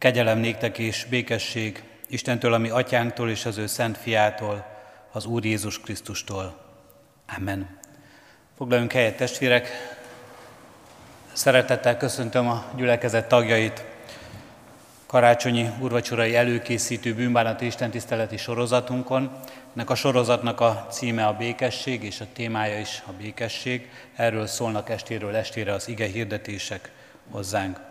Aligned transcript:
Kegyelem 0.00 0.38
néktek 0.38 0.78
és 0.78 1.06
békesség 1.10 1.82
Istentől, 2.08 2.52
ami 2.52 2.68
atyánktól 2.68 3.30
és 3.30 3.44
az 3.44 3.58
ő 3.58 3.66
szent 3.66 3.98
fiától, 3.98 4.66
az 5.12 5.24
Úr 5.24 5.44
Jézus 5.44 5.80
Krisztustól. 5.80 6.56
Amen. 7.36 7.78
Foglaljunk 8.56 8.92
helyet, 8.92 9.16
testvérek! 9.16 9.68
Szeretettel 11.32 11.96
köszöntöm 11.96 12.48
a 12.48 12.64
gyülekezet 12.76 13.28
tagjait 13.28 13.84
karácsonyi 15.06 15.68
urvacsorai 15.80 16.36
előkészítő 16.36 17.14
bűnbánati 17.14 17.66
istentiszteleti 17.66 18.36
sorozatunkon. 18.36 19.40
Ennek 19.74 19.90
a 19.90 19.94
sorozatnak 19.94 20.60
a 20.60 20.86
címe 20.90 21.26
a 21.26 21.36
békesség, 21.36 22.02
és 22.02 22.20
a 22.20 22.26
témája 22.32 22.78
is 22.78 23.02
a 23.06 23.12
békesség. 23.12 23.90
Erről 24.16 24.46
szólnak 24.46 24.90
estéről 24.90 25.36
estére 25.36 25.72
az 25.72 25.88
ige 25.88 26.06
hirdetések 26.06 26.90
hozzánk. 27.30 27.89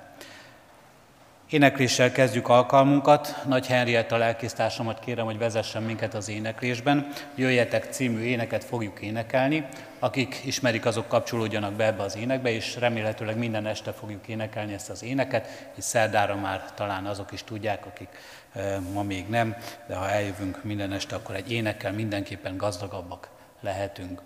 Énekléssel 1.50 2.12
kezdjük 2.12 2.48
alkalmunkat. 2.48 3.44
Nagy 3.46 3.68
Henrietta 3.68 4.18
lelkésztársamat 4.18 5.00
kérem, 5.00 5.26
hogy 5.26 5.38
vezessen 5.38 5.84
minket 5.84 6.14
az 6.14 6.30
éneklésben. 6.30 7.12
Jöjjetek 7.36 7.88
című 7.92 8.22
éneket 8.22 8.64
fogjuk 8.64 9.02
énekelni. 9.02 9.66
Akik 10.00 10.42
ismerik, 10.46 10.86
azok 10.86 11.08
kapcsolódjanak 11.08 11.74
be 11.74 11.86
ebbe 11.86 12.04
az 12.04 12.16
énekbe, 12.18 12.50
és 12.50 12.76
remélhetőleg 12.76 13.38
minden 13.38 13.66
este 13.66 13.92
fogjuk 13.92 14.28
énekelni 14.28 14.74
ezt 14.74 14.90
az 14.90 15.04
éneket, 15.04 15.70
és 15.76 15.84
szerdára 15.84 16.36
már 16.36 16.74
talán 16.74 17.06
azok 17.06 17.32
is 17.32 17.44
tudják, 17.44 17.86
akik 17.86 18.10
ma 18.94 19.04
még 19.04 19.28
nem, 19.30 19.56
de 19.88 19.96
ha 19.96 20.10
eljövünk 20.10 20.64
minden 20.64 20.92
este, 20.92 21.16
akkor 21.16 21.36
egy 21.36 21.52
énekkel 21.52 21.92
mindenképpen 21.92 22.58
gazdagabbak 22.58 23.30
lehetünk. 23.62 24.22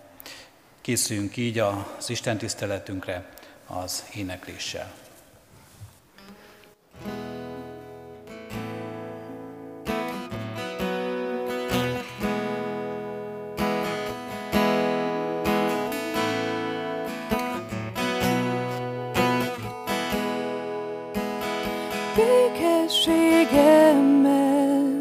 Készüljünk 0.80 1.36
így 1.36 1.58
az 1.58 2.10
Isten 2.10 2.36
tiszteletünkre 2.36 3.24
az 3.66 4.04
énekléssel. 4.14 5.03
Békességemmel 22.16 24.98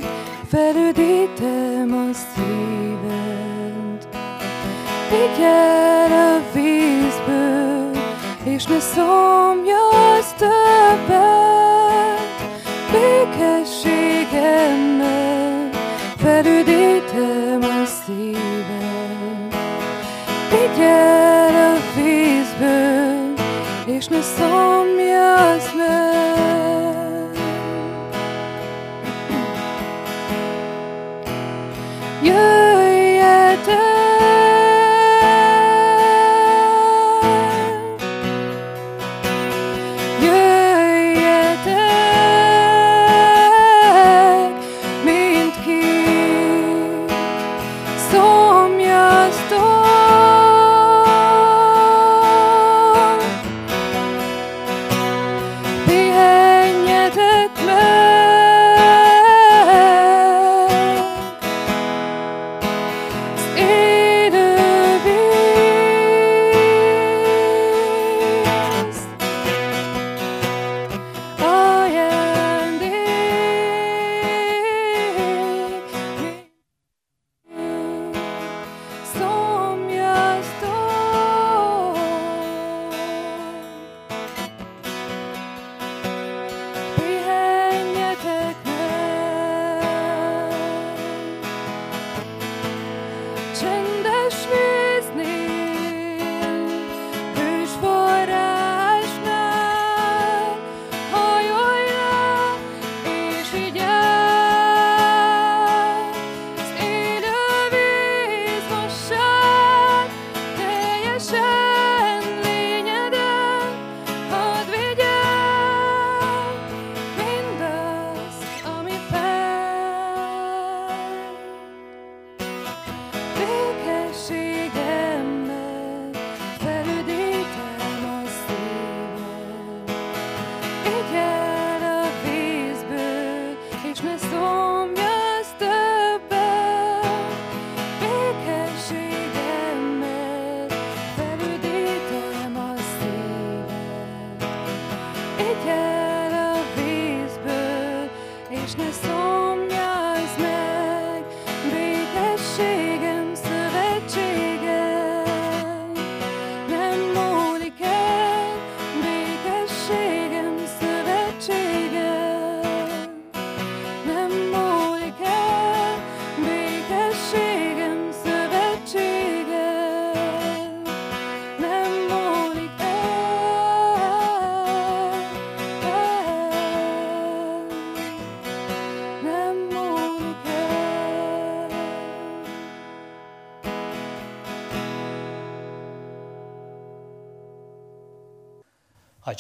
felüdítem 0.50 1.94
a 1.94 2.14
szíved. 2.14 4.08
Vigyel 5.10 6.12
a 6.12 6.42
vízből, 6.54 7.92
és 8.44 8.66
ne 8.66 8.80
szomjas 8.80 10.34
többet. 10.38 11.43
És 24.40 25.73
ne 25.73 25.73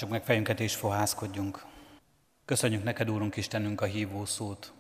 Hajtsuk 0.03 0.21
meg 0.21 0.27
fejünket 0.27 0.59
és 0.59 0.75
fohászkodjunk. 0.75 1.65
Köszönjük 2.45 2.83
neked, 2.83 3.09
Úrunk 3.09 3.35
Istenünk, 3.35 3.81
a 3.81 3.85
hívó 3.85 4.25
szót, 4.25 4.73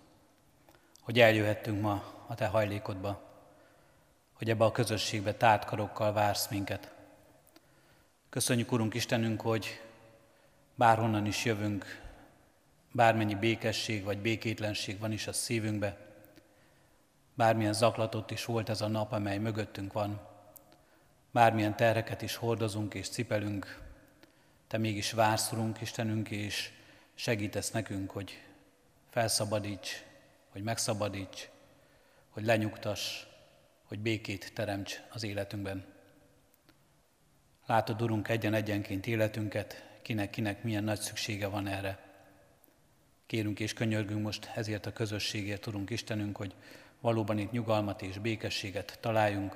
hogy 1.01 1.19
eljöhettünk 1.19 1.81
ma 1.81 2.03
a 2.27 2.35
Te 2.35 2.47
hajlékodba, 2.47 3.21
hogy 4.33 4.49
ebbe 4.49 4.65
a 4.65 4.71
közösségbe 4.71 5.33
tárt 5.33 5.65
karokkal 5.65 6.13
vársz 6.13 6.47
minket. 6.47 6.93
Köszönjük, 8.29 8.71
Urunk 8.71 8.93
Istenünk, 8.93 9.41
hogy 9.41 9.81
bárhonnan 10.75 11.25
is 11.25 11.45
jövünk, 11.45 12.01
bármennyi 12.91 13.35
békesség 13.35 14.03
vagy 14.03 14.17
békétlenség 14.17 14.99
van 14.99 15.11
is 15.11 15.27
a 15.27 15.33
szívünkbe, 15.33 15.97
bármilyen 17.33 17.73
zaklatott 17.73 18.31
is 18.31 18.45
volt 18.45 18.69
ez 18.69 18.81
a 18.81 18.87
nap, 18.87 19.11
amely 19.11 19.37
mögöttünk 19.37 19.93
van, 19.93 20.21
bármilyen 21.31 21.75
terheket 21.75 22.21
is 22.21 22.35
hordozunk 22.35 22.93
és 22.93 23.09
cipelünk, 23.09 23.82
Te 24.73 24.79
mégis 24.79 25.11
vársz, 25.11 25.51
Urunk 25.51 25.81
Istenünk, 25.81 26.29
és 26.29 26.71
segítesz 27.13 27.71
nekünk, 27.71 28.11
hogy 28.11 28.43
felszabadíts, 29.09 30.03
hogy 30.49 30.63
megszabadíts, 30.63 31.49
hogy 32.29 32.45
lenyugtass, 32.45 33.23
hogy 33.83 33.99
békét 33.99 34.53
teremts 34.53 35.01
az 35.09 35.23
életünkben. 35.23 35.85
Látod, 37.65 38.01
Urunk, 38.01 38.27
egyen-egyenként 38.27 39.07
életünket, 39.07 39.99
kinek-kinek 40.01 40.63
milyen 40.63 40.83
nagy 40.83 40.99
szüksége 40.99 41.47
van 41.47 41.67
erre. 41.67 41.99
Kérünk 43.25 43.59
és 43.59 43.73
könyörgünk 43.73 44.23
most 44.23 44.51
ezért 44.55 44.85
a 44.85 44.93
közösségért, 44.93 45.67
Urunk 45.67 45.89
Istenünk, 45.89 46.37
hogy 46.37 46.55
valóban 46.99 47.37
itt 47.37 47.51
nyugalmat 47.51 48.01
és 48.01 48.17
békességet 48.17 48.97
találjunk, 49.01 49.55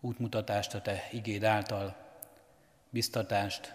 útmutatást 0.00 0.74
a 0.74 0.82
Te 0.82 1.08
igéd 1.12 1.44
által, 1.44 2.03
biztatást, 2.94 3.74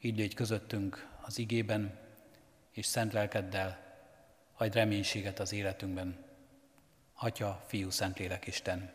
így 0.00 0.16
légy 0.16 0.34
közöttünk 0.34 1.08
az 1.20 1.38
igében, 1.38 1.98
és 2.72 2.86
szent 2.86 3.12
lelkeddel 3.12 3.78
hagyd 4.54 4.74
reménységet 4.74 5.38
az 5.38 5.52
életünkben. 5.52 6.24
Atya, 7.14 7.64
Fiú, 7.66 7.90
Szentlélek, 7.90 8.46
Isten. 8.46 8.92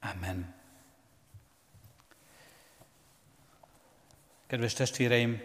Amen. 0.00 0.54
Kedves 4.46 4.72
testvéreim, 4.72 5.42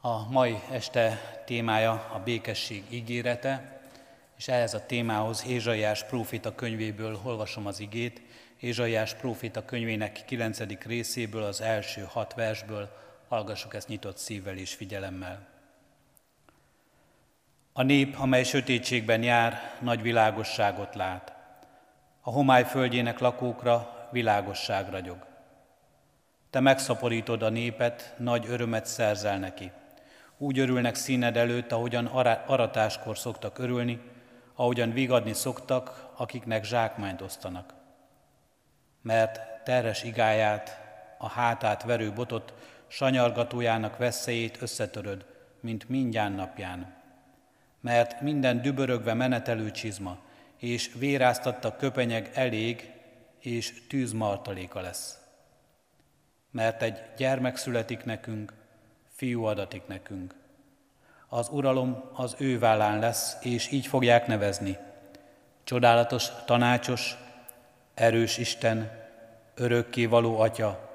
a 0.00 0.30
mai 0.30 0.58
este 0.70 1.16
témája 1.46 1.92
a 1.92 2.18
békesség 2.18 2.84
ígérete, 2.88 3.80
és 4.36 4.48
ehhez 4.48 4.74
a 4.74 4.86
témához 4.86 5.44
Ézsaiás 5.46 6.04
prófita 6.04 6.54
könyvéből 6.54 7.20
olvasom 7.24 7.66
az 7.66 7.80
igét, 7.80 8.25
Ézsaiás 8.60 9.14
prófita 9.14 9.64
könyvének 9.64 10.24
9. 10.26 10.58
részéből, 10.84 11.42
az 11.42 11.60
első 11.60 12.06
hat 12.08 12.34
versből, 12.34 12.88
hallgassuk 13.28 13.74
ezt 13.74 13.88
nyitott 13.88 14.16
szívvel 14.16 14.56
és 14.56 14.74
figyelemmel. 14.74 15.46
A 17.72 17.82
nép, 17.82 18.18
amely 18.18 18.44
sötétségben 18.44 19.22
jár, 19.22 19.76
nagy 19.80 20.02
világosságot 20.02 20.94
lát. 20.94 21.32
A 22.20 22.30
homály 22.30 22.64
földjének 22.64 23.18
lakókra 23.18 24.08
világosság 24.10 24.90
ragyog. 24.90 25.26
Te 26.50 26.60
megszaporítod 26.60 27.42
a 27.42 27.48
népet, 27.48 28.14
nagy 28.18 28.46
örömet 28.48 28.86
szerzel 28.86 29.38
neki. 29.38 29.70
Úgy 30.38 30.58
örülnek 30.58 30.94
színed 30.94 31.36
előtt, 31.36 31.72
ahogyan 31.72 32.06
aratáskor 32.46 33.18
szoktak 33.18 33.58
örülni, 33.58 34.00
ahogyan 34.54 34.92
vigadni 34.92 35.32
szoktak, 35.32 36.10
akiknek 36.16 36.64
zsákmányt 36.64 37.20
osztanak. 37.20 37.75
Mert 39.06 39.40
teres 39.64 40.02
igáját, 40.02 40.80
a 41.18 41.28
hátát 41.28 41.82
verő 41.82 42.12
botot, 42.12 42.54
sanyargatójának 42.86 43.96
veszélyét 43.96 44.62
összetöröd, 44.62 45.24
mint 45.60 45.88
mindján 45.88 46.32
napján. 46.32 46.94
Mert 47.80 48.20
minden 48.20 48.62
dübörögve 48.62 49.14
menetelő 49.14 49.70
csizma, 49.70 50.18
és 50.56 50.92
véráztatta 50.98 51.76
köpenyeg 51.76 52.30
elég, 52.34 52.90
és 53.40 53.86
tűzmartaléka 53.88 54.80
lesz. 54.80 55.18
Mert 56.50 56.82
egy 56.82 57.02
gyermek 57.16 57.56
születik 57.56 58.04
nekünk, 58.04 58.52
fiú 59.14 59.44
adatik 59.44 59.86
nekünk. 59.86 60.34
Az 61.28 61.48
uralom 61.48 62.10
az 62.12 62.34
ő 62.38 62.58
vállán 62.58 62.98
lesz, 62.98 63.36
és 63.40 63.70
így 63.70 63.86
fogják 63.86 64.26
nevezni. 64.26 64.76
Csodálatos, 65.64 66.28
tanácsos, 66.44 67.16
erős 67.96 68.38
Isten, 68.38 68.90
örökké 69.54 70.06
való 70.06 70.40
Atya, 70.40 70.90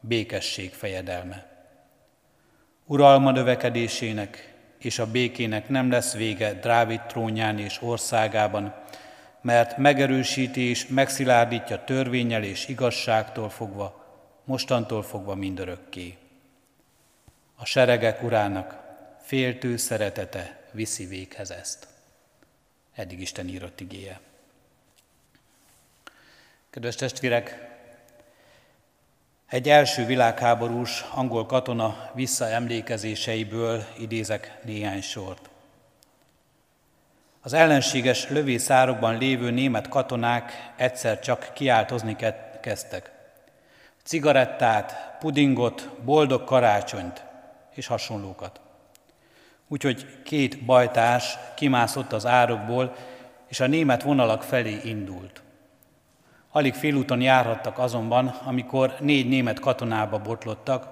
békesség 0.00 0.72
fejedelme. 0.72 1.46
Uralma 2.84 3.30
növekedésének 3.30 4.54
és 4.78 4.98
a 4.98 5.10
békének 5.10 5.68
nem 5.68 5.90
lesz 5.90 6.14
vége 6.14 6.52
Drávid 6.52 7.00
trónján 7.00 7.58
és 7.58 7.82
országában, 7.82 8.74
mert 9.40 9.76
megerősíti 9.76 10.60
és 10.60 10.86
megszilárdítja 10.86 11.84
törvényel 11.84 12.42
és 12.42 12.68
igazságtól 12.68 13.48
fogva, 13.48 14.04
mostantól 14.44 15.02
fogva 15.02 15.34
mindörökké. 15.34 16.16
A 17.54 17.64
seregek 17.64 18.22
urának 18.22 18.82
féltő 19.20 19.76
szeretete 19.76 20.60
viszi 20.72 21.06
véghez 21.06 21.50
ezt. 21.50 21.88
Eddig 22.94 23.20
Isten 23.20 23.48
írott 23.48 23.80
igéje. 23.80 24.20
Kedves 26.74 26.94
testvérek, 26.94 27.68
egy 29.48 29.68
első 29.68 30.06
világháborús 30.06 31.04
angol 31.14 31.46
katona 31.46 32.10
visszaemlékezéseiből 32.14 33.84
idézek 33.98 34.58
néhány 34.64 35.00
sort. 35.00 35.50
Az 37.40 37.52
ellenséges 37.52 38.28
lövészárokban 38.28 39.18
lévő 39.18 39.50
német 39.50 39.88
katonák 39.88 40.72
egyszer 40.76 41.20
csak 41.20 41.50
kiáltozni 41.52 42.16
kezdtek. 42.60 43.10
Cigarettát, 44.02 45.16
pudingot, 45.18 45.88
boldog 46.04 46.44
karácsonyt 46.44 47.24
és 47.74 47.86
hasonlókat. 47.86 48.60
Úgyhogy 49.68 50.22
két 50.22 50.64
bajtárs 50.64 51.36
kimászott 51.56 52.12
az 52.12 52.26
árokból, 52.26 52.96
és 53.46 53.60
a 53.60 53.66
német 53.66 54.02
vonalak 54.02 54.42
felé 54.42 54.80
indult. 54.84 55.43
Alig 56.56 56.74
félúton 56.74 57.20
járhattak 57.20 57.78
azonban, 57.78 58.26
amikor 58.26 58.94
négy 59.00 59.28
német 59.28 59.60
katonába 59.60 60.18
botlottak, 60.18 60.86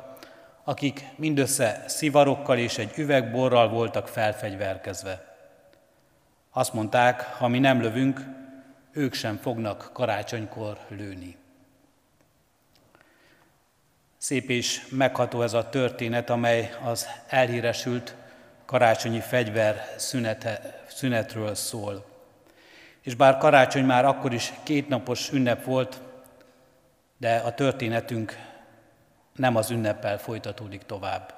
akik 0.65 1.05
mindössze 1.17 1.85
szivarokkal 1.87 2.59
és 2.59 2.79
egy 2.79 2.93
üvegborral 2.97 3.69
voltak 3.69 4.09
felfegyverkezve. 4.09 5.37
Azt 6.51 6.73
mondták, 6.73 7.23
ha 7.23 7.49
mi 7.49 7.59
nem 7.59 7.81
lövünk, 7.81 8.21
ők 8.93 9.15
sem 9.15 9.37
fognak 9.37 9.91
karácsonykor 9.93 10.79
lőni. 10.89 11.37
Szép 14.19 14.51
és 14.51 14.87
megható 14.91 15.43
ez 15.43 15.53
a 15.53 15.69
történet, 15.69 16.31
amely 16.31 16.75
az 16.85 17.09
elhíresült 17.29 18.15
karácsonyi 18.65 19.21
fegyver 19.21 19.95
szünete, 19.97 20.83
szünetről 20.89 21.55
szól. 21.55 22.12
És 23.03 23.15
bár 23.15 23.39
karácsony 23.39 23.85
már 23.85 24.05
akkor 24.05 24.33
is 24.33 24.53
kétnapos 24.63 25.33
ünnep 25.33 25.65
volt, 25.65 26.01
de 27.19 27.37
a 27.37 27.55
történetünk 27.55 28.37
nem 29.37 29.57
az 29.57 29.71
ünneppel 29.71 30.19
folytatódik 30.19 30.83
tovább. 30.83 31.35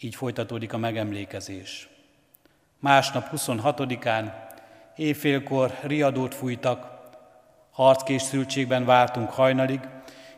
Így 0.00 0.14
folytatódik 0.14 0.72
a 0.72 0.78
megemlékezés. 0.78 1.88
Másnap 2.78 3.28
26-án 3.36 4.32
éjfélkor 4.96 5.78
riadót 5.82 6.34
fújtak, 6.34 6.94
harckészültségben 7.70 8.84
vártunk 8.84 9.30
hajnalig, 9.30 9.80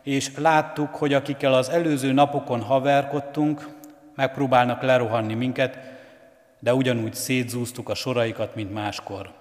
és 0.03 0.37
láttuk, 0.37 0.95
hogy 0.95 1.15
akikkel 1.15 1.55
az 1.55 1.69
előző 1.69 2.13
napokon 2.13 2.63
haverkodtunk, 2.63 3.69
megpróbálnak 4.15 4.83
lerohanni 4.83 5.35
minket, 5.35 5.79
de 6.59 6.75
ugyanúgy 6.75 7.15
szétzúztuk 7.15 7.89
a 7.89 7.95
soraikat, 7.95 8.55
mint 8.55 8.73
máskor. 8.73 9.38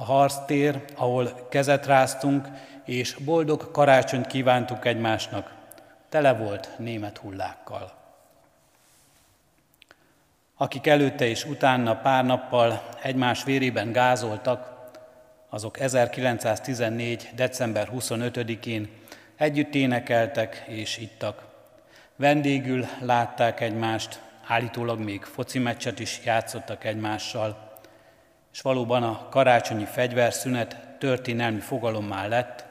A 0.00 0.04
harctér, 0.04 0.84
ahol 0.94 1.46
kezet 1.48 1.86
ráztunk, 1.86 2.48
és 2.84 3.14
boldog 3.14 3.70
karácsonyt 3.70 4.26
kívántuk 4.26 4.84
egymásnak, 4.84 5.54
tele 6.08 6.32
volt 6.32 6.68
német 6.76 7.18
hullákkal. 7.18 7.92
Akik 10.56 10.86
előtte 10.86 11.26
és 11.26 11.44
utána 11.44 11.96
pár 11.96 12.24
nappal 12.24 12.88
egymás 13.02 13.44
vérében 13.44 13.92
gázoltak, 13.92 14.76
azok 15.48 15.80
1914. 15.80 17.30
december 17.34 17.88
25-én 17.94 18.90
együtt 19.36 19.74
énekeltek 19.74 20.64
és 20.66 20.96
ittak. 20.96 21.44
Vendégül 22.16 22.86
látták 23.00 23.60
egymást, 23.60 24.20
állítólag 24.46 24.98
még 24.98 25.22
foci 25.22 25.58
meccset 25.58 25.98
is 25.98 26.20
játszottak 26.24 26.84
egymással, 26.84 27.67
és 28.52 28.60
valóban 28.60 29.02
a 29.02 29.28
karácsonyi 29.28 29.84
fegyverszünet 29.84 30.96
történelmi 30.98 31.60
fogalommá 31.60 32.26
lett, 32.26 32.66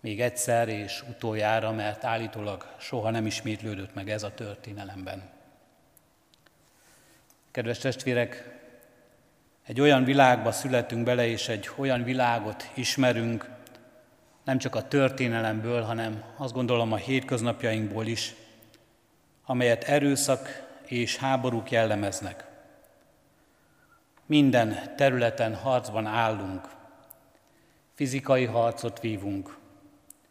még 0.00 0.20
egyszer 0.20 0.68
és 0.68 1.02
utoljára, 1.08 1.72
mert 1.72 2.04
állítólag 2.04 2.66
soha 2.78 3.10
nem 3.10 3.26
ismétlődött 3.26 3.94
meg 3.94 4.10
ez 4.10 4.22
a 4.22 4.34
történelemben. 4.34 5.30
Kedves 7.50 7.78
testvérek, 7.78 8.60
egy 9.66 9.80
olyan 9.80 10.04
világba 10.04 10.52
születünk 10.52 11.04
bele, 11.04 11.26
és 11.26 11.48
egy 11.48 11.70
olyan 11.76 12.02
világot 12.02 12.70
ismerünk, 12.74 13.50
nem 14.44 14.58
csak 14.58 14.74
a 14.74 14.88
történelemből, 14.88 15.82
hanem 15.82 16.22
azt 16.36 16.52
gondolom 16.52 16.92
a 16.92 16.96
hétköznapjainkból 16.96 18.06
is, 18.06 18.34
amelyet 19.44 19.84
erőszak 19.84 20.66
és 20.86 21.16
háborúk 21.16 21.70
jellemeznek. 21.70 22.51
Minden 24.26 24.96
területen 24.96 25.54
harcban 25.54 26.06
állunk. 26.06 26.68
Fizikai 27.94 28.44
harcot 28.44 29.00
vívunk. 29.00 29.56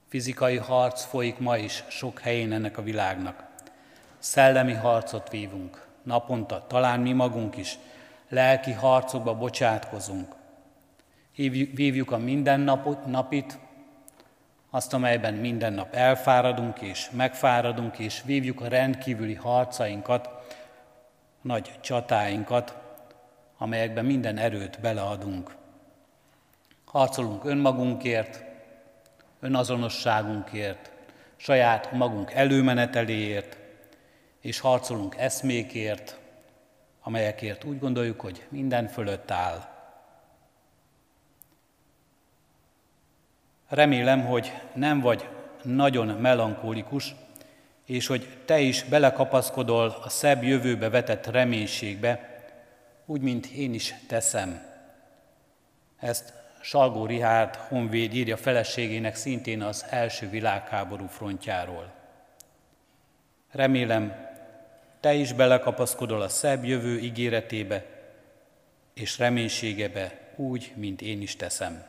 Fizikai 0.08 0.58
harc 0.58 1.04
folyik 1.04 1.40
ma 1.40 1.58
is 1.58 1.84
sok 1.88 2.20
helyén 2.20 2.52
ennek 2.52 2.78
a 2.78 2.82
világnak. 2.82 3.50
szellemi 4.20 4.74
harcot 4.74 5.30
vívunk, 5.30 5.88
naponta, 6.04 6.66
talán 6.68 7.00
mi 7.00 7.12
magunk 7.12 7.58
is, 7.58 7.78
lelki 8.30 8.72
harcokba 8.72 9.36
bocsátkozunk. 9.36 10.36
Vívjuk 11.74 12.12
a 12.12 12.18
mindennapot, 12.18 13.06
napit, 13.06 13.60
azt, 14.70 14.94
amelyben 14.94 15.34
minden 15.34 15.74
nap 15.74 15.94
elfáradunk 15.94 16.82
és 16.82 17.10
megfáradunk, 17.10 18.00
és 18.00 18.22
vívjuk 18.26 18.62
a 18.62 18.68
rendkívüli 18.68 19.34
harcainkat, 19.34 20.30
nagy 21.42 21.80
csatáinkat, 21.82 22.81
amelyekben 23.62 24.06
minden 24.06 24.38
erőt 24.38 24.80
beleadunk. 24.80 25.56
Harcolunk 26.86 27.46
önmagunkért, 27.46 28.44
önazonosságunkért, 29.40 30.92
saját 31.36 31.92
magunk 31.92 32.32
előmeneteléért, 32.32 33.58
és 34.40 34.60
harcolunk 34.60 35.16
eszmékért, 35.18 36.20
amelyekért 37.02 37.64
úgy 37.64 37.80
gondoljuk, 37.80 38.22
hogy 38.22 38.46
minden 38.50 38.88
fölött 38.88 39.32
áll. 39.32 39.70
Remélem, 43.68 44.26
hogy 44.26 44.54
nem 44.74 45.00
vagy 45.00 45.28
nagyon 45.64 46.08
melankólikus, 46.08 47.16
és 47.86 48.08
hogy 48.08 48.38
te 48.46 48.60
is 48.60 48.84
belekapaszkodol 48.84 49.98
a 50.04 50.10
szebb 50.10 50.44
jövőbe 50.44 50.90
vetett 50.90 51.26
reménységbe, 51.26 52.31
úgy, 53.06 53.22
mint 53.22 53.46
én 53.46 53.74
is 53.74 53.96
teszem. 54.08 54.62
Ezt 56.00 56.34
Salgó 56.62 57.06
Rihárd 57.06 57.56
honvéd 57.56 58.14
írja 58.14 58.38
feleségének 58.38 59.16
szintén 59.16 59.62
az 59.62 59.86
első 59.90 60.30
világháború 60.30 61.08
frontjáról. 61.08 61.92
Remélem, 63.52 64.30
te 65.00 65.14
is 65.14 65.34
belekapaszkodol 65.34 66.22
a 66.22 66.30
szebb 66.30 66.64
jövő 66.64 67.00
ígéretébe 67.00 67.86
és 68.94 69.18
reménységebe 69.18 70.20
úgy, 70.36 70.72
mint 70.76 71.02
én 71.02 71.22
is 71.22 71.36
teszem. 71.36 71.84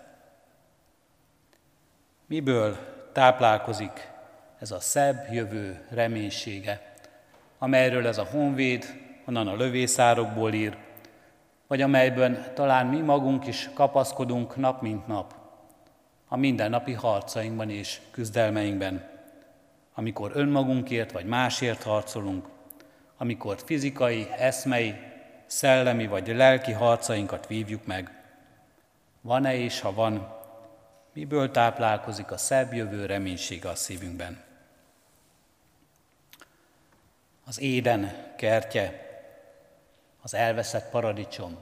Miből 2.27 2.79
táplálkozik 3.13 4.11
ez 4.59 4.71
a 4.71 4.81
szebb 4.81 5.33
jövő 5.33 5.87
reménysége, 5.91 6.95
amelyről 7.59 8.07
ez 8.07 8.19
a 8.19 8.25
honvéd, 8.25 8.85
onnan 9.25 9.49
a 9.49 9.57
lövészárokból 9.57 10.53
ír, 10.53 10.77
vagy 11.73 11.81
amelyben 11.81 12.55
talán 12.55 12.87
mi 12.87 13.01
magunk 13.01 13.47
is 13.47 13.71
kapaszkodunk 13.75 14.57
nap 14.57 14.83
mint 14.83 15.07
nap, 15.07 15.35
a 16.29 16.37
mindennapi 16.37 16.93
harcainkban 16.93 17.71
és 17.71 18.01
küzdelmeinkben, 18.11 19.09
amikor 19.95 20.31
önmagunkért 20.35 21.13
vagy 21.13 21.25
másért 21.25 21.83
harcolunk, 21.83 22.47
amikor 23.17 23.59
fizikai, 23.65 24.27
eszmei, 24.39 24.95
szellemi 25.47 26.07
vagy 26.07 26.29
lelki 26.29 26.73
harcainkat 26.73 27.47
vívjuk 27.47 27.87
meg. 27.87 28.23
Van-e 29.21 29.55
és 29.55 29.81
ha 29.81 29.93
van, 29.93 30.37
miből 31.13 31.51
táplálkozik 31.51 32.31
a 32.31 32.37
szebb 32.37 32.73
jövő 32.73 33.07
reménysége 33.07 33.69
a 33.69 33.75
szívünkben? 33.75 34.43
Az 37.45 37.61
éden 37.61 38.33
kertje, 38.37 39.12
az 40.23 40.35
elveszett 40.35 40.91
paradicsom. 40.91 41.57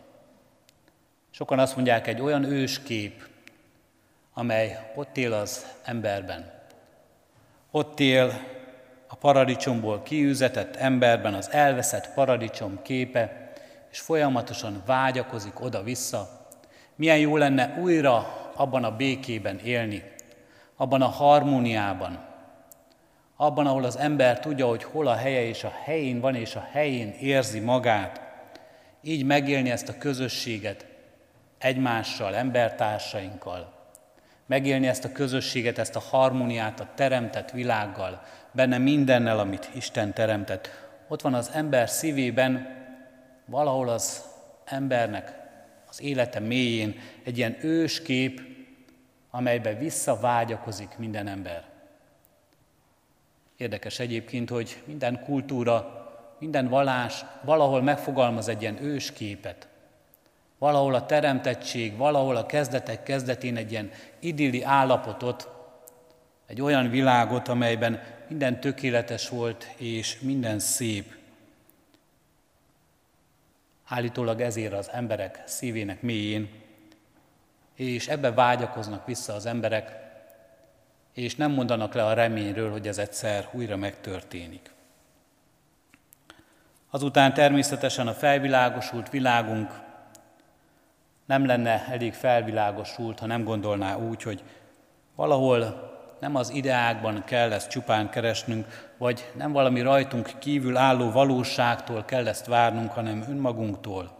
Sokan 1.30 1.58
azt 1.58 1.74
mondják, 1.74 2.06
egy 2.06 2.20
olyan 2.20 2.44
őskép, 2.44 3.28
amely 4.34 4.92
ott 4.94 5.16
él 5.16 5.32
az 5.32 5.66
emberben. 5.84 6.52
Ott 7.70 8.00
él 8.00 8.32
a 9.06 9.14
paradicsomból 9.14 10.02
kiüzetett 10.02 10.76
emberben 10.76 11.34
az 11.34 11.50
elveszett 11.50 12.14
paradicsom 12.14 12.82
képe, 12.82 13.52
és 13.90 14.00
folyamatosan 14.00 14.82
vágyakozik 14.86 15.60
oda-vissza. 15.60 16.46
Milyen 16.94 17.18
jó 17.18 17.36
lenne 17.36 17.78
újra 17.80 18.50
abban 18.54 18.84
a 18.84 18.96
békében 18.96 19.58
élni, 19.58 20.02
abban 20.76 21.02
a 21.02 21.08
harmóniában, 21.08 22.28
abban, 23.36 23.66
ahol 23.66 23.84
az 23.84 23.96
ember 23.96 24.40
tudja, 24.40 24.66
hogy 24.66 24.84
hol 24.84 25.06
a 25.06 25.14
helye, 25.14 25.42
és 25.42 25.64
a 25.64 25.72
helyén 25.84 26.20
van, 26.20 26.34
és 26.34 26.56
a 26.56 26.68
helyén 26.70 27.10
érzi 27.20 27.60
magát. 27.60 28.29
Így 29.02 29.24
megélni 29.24 29.70
ezt 29.70 29.88
a 29.88 29.98
közösséget 29.98 30.86
egymással, 31.58 32.34
embertársainkkal. 32.34 33.78
Megélni 34.46 34.86
ezt 34.86 35.04
a 35.04 35.12
közösséget, 35.12 35.78
ezt 35.78 35.96
a 35.96 36.00
harmóniát 36.00 36.80
a 36.80 36.88
teremtett 36.94 37.50
világgal, 37.50 38.22
benne 38.52 38.78
mindennel, 38.78 39.38
amit 39.38 39.70
Isten 39.74 40.12
teremtett. 40.12 40.70
Ott 41.08 41.20
van 41.20 41.34
az 41.34 41.50
ember 41.54 41.88
szívében, 41.88 42.78
valahol 43.46 43.88
az 43.88 44.24
embernek 44.64 45.40
az 45.88 46.02
élete 46.02 46.40
mélyén 46.40 47.00
egy 47.24 47.38
ilyen 47.38 47.56
őskép, 47.60 48.40
amelybe 49.30 49.74
visszavágyakozik 49.74 50.98
minden 50.98 51.26
ember. 51.26 51.64
Érdekes 53.56 53.98
egyébként, 53.98 54.48
hogy 54.48 54.82
minden 54.84 55.22
kultúra, 55.24 55.99
minden 56.40 56.68
vallás 56.68 57.24
valahol 57.42 57.82
megfogalmaz 57.82 58.48
egy 58.48 58.62
ilyen 58.62 58.82
ősképet. 58.82 59.68
Valahol 60.58 60.94
a 60.94 61.06
teremtettség, 61.06 61.96
valahol 61.96 62.36
a 62.36 62.46
kezdetek 62.46 63.02
kezdetén 63.02 63.56
egy 63.56 63.70
ilyen 63.70 63.90
idilli 64.18 64.62
állapotot, 64.62 65.48
egy 66.46 66.60
olyan 66.60 66.90
világot, 66.90 67.48
amelyben 67.48 68.02
minden 68.28 68.60
tökéletes 68.60 69.28
volt, 69.28 69.64
és 69.76 70.18
minden 70.20 70.58
szép. 70.58 71.14
Állítólag 73.86 74.40
ezért 74.40 74.72
az 74.72 74.90
emberek 74.92 75.42
szívének 75.46 76.02
mélyén, 76.02 76.50
és 77.74 78.08
ebbe 78.08 78.32
vágyakoznak 78.32 79.06
vissza 79.06 79.34
az 79.34 79.46
emberek, 79.46 79.98
és 81.14 81.36
nem 81.36 81.52
mondanak 81.52 81.94
le 81.94 82.06
a 82.06 82.12
reményről, 82.12 82.70
hogy 82.70 82.88
ez 82.88 82.98
egyszer 82.98 83.48
újra 83.52 83.76
megtörténik. 83.76 84.70
Azután 86.90 87.34
természetesen 87.34 88.06
a 88.06 88.12
felvilágosult 88.12 89.10
világunk 89.10 89.80
nem 91.26 91.46
lenne 91.46 91.86
elég 91.90 92.14
felvilágosult, 92.14 93.18
ha 93.18 93.26
nem 93.26 93.44
gondolná 93.44 93.96
úgy, 93.96 94.22
hogy 94.22 94.42
valahol 95.14 95.88
nem 96.20 96.34
az 96.34 96.50
ideákban 96.50 97.24
kell 97.24 97.52
ezt 97.52 97.70
csupán 97.70 98.10
keresnünk, 98.10 98.90
vagy 98.98 99.30
nem 99.36 99.52
valami 99.52 99.80
rajtunk 99.80 100.30
kívül 100.38 100.76
álló 100.76 101.10
valóságtól 101.10 102.04
kell 102.04 102.28
ezt 102.28 102.46
várnunk, 102.46 102.92
hanem 102.92 103.24
önmagunktól. 103.28 104.18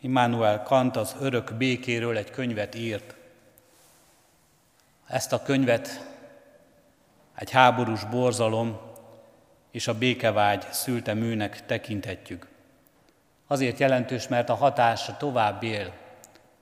Immanuel 0.00 0.62
Kant 0.62 0.96
az 0.96 1.16
örök 1.20 1.54
békéről 1.54 2.16
egy 2.16 2.30
könyvet 2.30 2.74
írt. 2.74 3.14
Ezt 5.06 5.32
a 5.32 5.42
könyvet 5.42 6.08
egy 7.34 7.50
háborús 7.50 8.04
borzalom 8.04 8.89
és 9.70 9.88
a 9.88 9.98
békevágy 9.98 10.66
szülte 10.70 11.14
műnek 11.14 11.66
tekinthetjük. 11.66 12.46
Azért 13.46 13.78
jelentős, 13.78 14.28
mert 14.28 14.48
a 14.48 14.54
hatása 14.54 15.16
tovább 15.16 15.62
él 15.62 15.92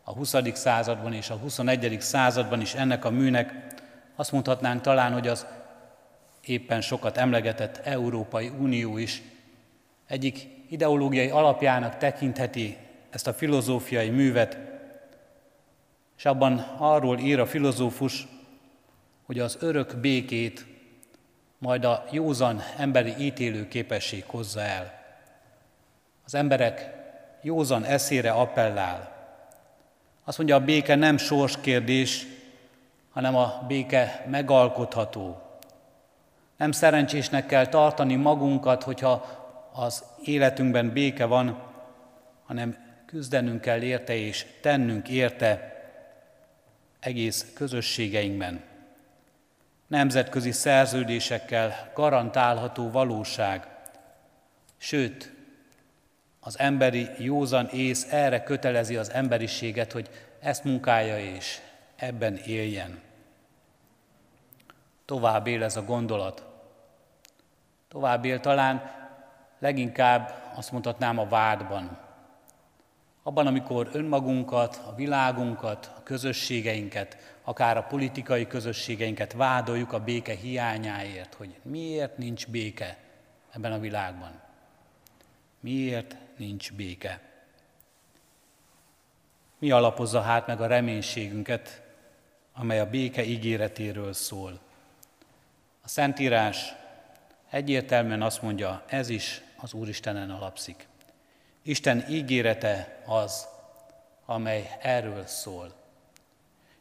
a 0.04 0.12
20. 0.12 0.34
században 0.52 1.12
és 1.12 1.30
a 1.30 1.34
21. 1.34 1.96
században 2.00 2.60
is 2.60 2.74
ennek 2.74 3.04
a 3.04 3.10
műnek. 3.10 3.54
Azt 4.16 4.32
mondhatnánk 4.32 4.80
talán, 4.80 5.12
hogy 5.12 5.28
az 5.28 5.46
éppen 6.44 6.80
sokat 6.80 7.16
emlegetett 7.16 7.76
Európai 7.76 8.48
Unió 8.58 8.98
is 8.98 9.22
egyik 10.06 10.48
ideológiai 10.68 11.28
alapjának 11.28 11.96
tekintheti 11.96 12.76
ezt 13.10 13.26
a 13.26 13.32
filozófiai 13.32 14.10
művet, 14.10 14.58
és 16.16 16.24
abban 16.24 16.58
arról 16.78 17.18
ír 17.18 17.40
a 17.40 17.46
filozófus, 17.46 18.26
hogy 19.26 19.38
az 19.38 19.56
örök 19.60 19.96
békét 19.96 20.66
majd 21.58 21.84
a 21.84 22.04
józan 22.10 22.62
emberi 22.76 23.14
ítélő 23.18 23.68
képesség 23.68 24.24
hozza 24.26 24.60
el. 24.60 24.92
Az 26.24 26.34
emberek 26.34 26.96
józan 27.42 27.84
eszére 27.84 28.30
appellál. 28.30 29.16
Azt 30.24 30.38
mondja, 30.38 30.56
a 30.56 30.64
béke 30.64 30.94
nem 30.94 31.16
sorskérdés, 31.16 32.26
hanem 33.10 33.36
a 33.36 33.64
béke 33.66 34.26
megalkotható. 34.30 35.42
Nem 36.56 36.72
szerencsésnek 36.72 37.46
kell 37.46 37.66
tartani 37.66 38.14
magunkat, 38.14 38.82
hogyha 38.82 39.24
az 39.72 40.04
életünkben 40.24 40.92
béke 40.92 41.24
van, 41.24 41.62
hanem 42.46 42.76
küzdenünk 43.06 43.60
kell 43.60 43.82
érte 43.82 44.16
és 44.16 44.46
tennünk 44.60 45.08
érte 45.08 45.76
egész 47.00 47.52
közösségeinkben. 47.54 48.67
Nemzetközi 49.88 50.52
szerződésekkel 50.52 51.90
garantálható 51.94 52.90
valóság, 52.90 53.66
sőt, 54.76 55.32
az 56.40 56.58
emberi 56.58 57.08
józan 57.18 57.66
ész 57.66 58.12
erre 58.12 58.42
kötelezi 58.42 58.96
az 58.96 59.10
emberiséget, 59.10 59.92
hogy 59.92 60.10
ezt 60.40 60.64
munkálja 60.64 61.18
és 61.18 61.58
ebben 61.96 62.36
éljen. 62.36 63.00
Tovább 65.04 65.46
él 65.46 65.62
ez 65.62 65.76
a 65.76 65.84
gondolat. 65.84 66.44
Tovább 67.88 68.24
él 68.24 68.40
talán 68.40 68.90
leginkább 69.58 70.34
azt 70.54 70.72
mondhatnám 70.72 71.18
a 71.18 71.26
vádban. 71.26 71.98
Abban, 73.22 73.46
amikor 73.46 73.88
önmagunkat, 73.92 74.80
a 74.86 74.94
világunkat, 74.94 75.92
a 75.96 76.02
közösségeinket, 76.02 77.37
akár 77.48 77.76
a 77.76 77.82
politikai 77.82 78.46
közösségeinket 78.46 79.32
vádoljuk 79.32 79.92
a 79.92 80.00
béke 80.00 80.34
hiányáért, 80.34 81.34
hogy 81.34 81.54
miért 81.62 82.18
nincs 82.18 82.46
béke 82.46 82.96
ebben 83.50 83.72
a 83.72 83.78
világban. 83.78 84.40
Miért 85.60 86.16
nincs 86.36 86.72
béke? 86.72 87.20
Mi 89.58 89.70
alapozza 89.70 90.20
hát 90.20 90.46
meg 90.46 90.60
a 90.60 90.66
reménységünket, 90.66 91.82
amely 92.52 92.80
a 92.80 92.90
béke 92.90 93.24
ígéretéről 93.24 94.12
szól? 94.12 94.60
A 95.82 95.88
Szentírás 95.88 96.74
egyértelműen 97.50 98.22
azt 98.22 98.42
mondja, 98.42 98.82
ez 98.86 99.08
is 99.08 99.42
az 99.56 99.72
Úristenen 99.72 100.30
alapszik. 100.30 100.86
Isten 101.62 102.04
ígérete 102.08 103.02
az, 103.06 103.46
amely 104.26 104.76
erről 104.80 105.26
szól. 105.26 105.78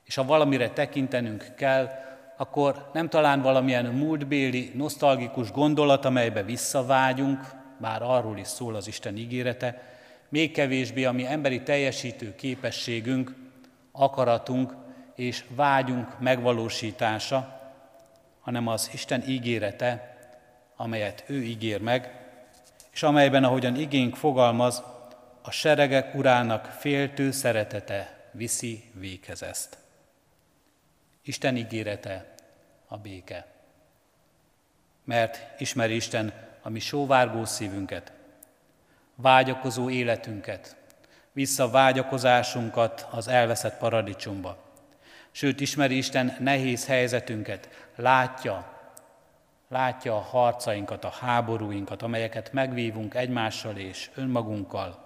És 0.07 0.15
ha 0.15 0.25
valamire 0.25 0.69
tekintenünk 0.69 1.45
kell, 1.55 1.89
akkor 2.37 2.89
nem 2.93 3.09
talán 3.09 3.41
valamilyen 3.41 3.85
múltbéli, 3.85 4.71
nosztalgikus 4.75 5.51
gondolat, 5.51 6.05
amelybe 6.05 6.43
visszavágyunk, 6.43 7.39
bár 7.77 8.01
arról 8.01 8.37
is 8.37 8.47
szól 8.47 8.75
az 8.75 8.87
Isten 8.87 9.17
ígérete, 9.17 9.81
még 10.29 10.51
kevésbé 10.51 11.03
a 11.05 11.11
mi 11.11 11.25
emberi 11.25 11.63
teljesítő 11.63 12.35
képességünk, 12.35 13.35
akaratunk 13.91 14.73
és 15.15 15.43
vágyunk 15.55 16.19
megvalósítása, 16.19 17.59
hanem 18.41 18.67
az 18.67 18.89
Isten 18.93 19.23
ígérete, 19.27 20.17
amelyet 20.75 21.23
ő 21.27 21.43
ígér 21.43 21.81
meg, 21.81 22.11
és 22.91 23.03
amelyben, 23.03 23.43
ahogyan 23.43 23.75
igénk 23.75 24.15
fogalmaz, 24.15 24.83
a 25.41 25.51
seregek 25.51 26.15
urának 26.15 26.65
féltő 26.65 27.31
szeretete 27.31 28.29
viszi 28.31 28.91
véghez 28.93 29.41
ezt. 29.43 29.86
Isten 31.27 31.55
ígérete 31.55 32.25
a 32.87 32.97
béke. 32.97 33.45
Mert 35.03 35.61
ismeri 35.61 35.95
Isten 35.95 36.33
a 36.61 36.69
mi 36.69 36.79
sóvárgó 36.79 37.45
szívünket, 37.45 38.11
vágyakozó 39.15 39.89
életünket, 39.89 40.75
vissza 41.31 41.69
vágyakozásunkat 41.69 43.07
az 43.11 43.27
elveszett 43.27 43.77
paradicsomba. 43.77 44.57
Sőt, 45.31 45.59
ismeri 45.59 45.97
Isten 45.97 46.35
nehéz 46.39 46.85
helyzetünket, 46.85 47.69
látja, 47.95 48.73
látja 49.67 50.15
a 50.15 50.21
harcainkat, 50.21 51.03
a 51.03 51.13
háborúinkat, 51.19 52.01
amelyeket 52.01 52.53
megvívunk 52.53 53.13
egymással 53.13 53.77
és 53.77 54.09
önmagunkkal. 54.15 55.05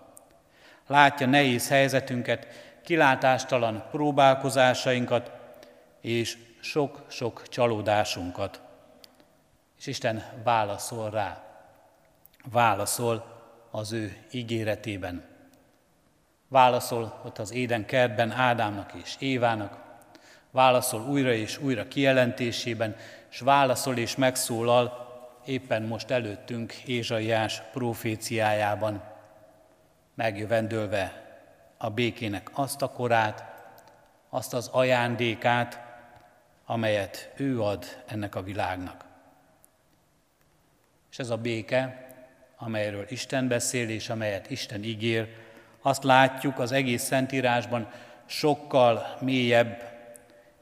Látja 0.87 1.27
nehéz 1.27 1.69
helyzetünket, 1.69 2.47
kilátástalan 2.83 3.83
próbálkozásainkat 3.91 5.39
és 6.01 6.37
sok-sok 6.59 7.47
csalódásunkat. 7.47 8.61
És 9.77 9.87
Isten 9.87 10.23
válaszol 10.43 11.09
rá. 11.09 11.43
Válaszol 12.51 13.25
az 13.71 13.91
ő 13.91 14.17
ígéretében. 14.31 15.23
Válaszol 16.47 17.21
ott 17.25 17.37
az 17.37 17.51
éden 17.51 17.85
kertben 17.85 18.31
Ádámnak 18.31 18.93
és 18.93 19.15
Évának, 19.19 19.77
válaszol 20.51 21.01
újra 21.01 21.33
és 21.33 21.57
újra 21.57 21.87
kijelentésében, 21.87 22.95
és 23.29 23.39
válaszol 23.39 23.97
és 23.97 24.15
megszólal 24.15 25.09
éppen 25.45 25.83
most 25.83 26.11
előttünk 26.11 26.73
Ézsaiás 26.73 27.61
proféciájában, 27.71 29.03
megjövendölve 30.15 31.21
a 31.77 31.89
békének 31.89 32.49
azt 32.53 32.81
a 32.81 32.91
korát, 32.91 33.43
azt 34.29 34.53
az 34.53 34.67
ajándékát, 34.67 35.90
amelyet 36.71 37.31
ő 37.35 37.61
ad 37.61 37.85
ennek 38.05 38.35
a 38.35 38.43
világnak. 38.43 39.05
És 41.11 41.19
ez 41.19 41.29
a 41.29 41.37
béke, 41.37 42.07
amelyről 42.57 43.05
Isten 43.09 43.47
beszél 43.47 43.89
és 43.89 44.09
amelyet 44.09 44.49
Isten 44.49 44.83
ígér, 44.83 45.27
azt 45.81 46.03
látjuk 46.03 46.59
az 46.59 46.71
egész 46.71 47.03
Szentírásban 47.03 47.91
sokkal 48.25 49.17
mélyebb 49.21 49.83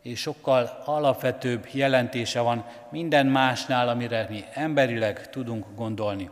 és 0.02 0.20
sokkal 0.20 0.82
alapvetőbb 0.86 1.68
jelentése 1.72 2.40
van 2.40 2.66
minden 2.92 3.26
másnál, 3.26 3.90
amire 3.90 4.28
mi 4.30 4.44
emberileg 4.54 5.30
tudunk 5.30 5.66
gondolni, 5.76 6.30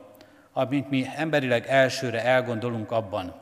amit 0.53 0.89
mi 0.89 1.05
emberileg 1.15 1.67
elsőre 1.67 2.23
elgondolunk 2.23 2.91
abban. 2.91 3.41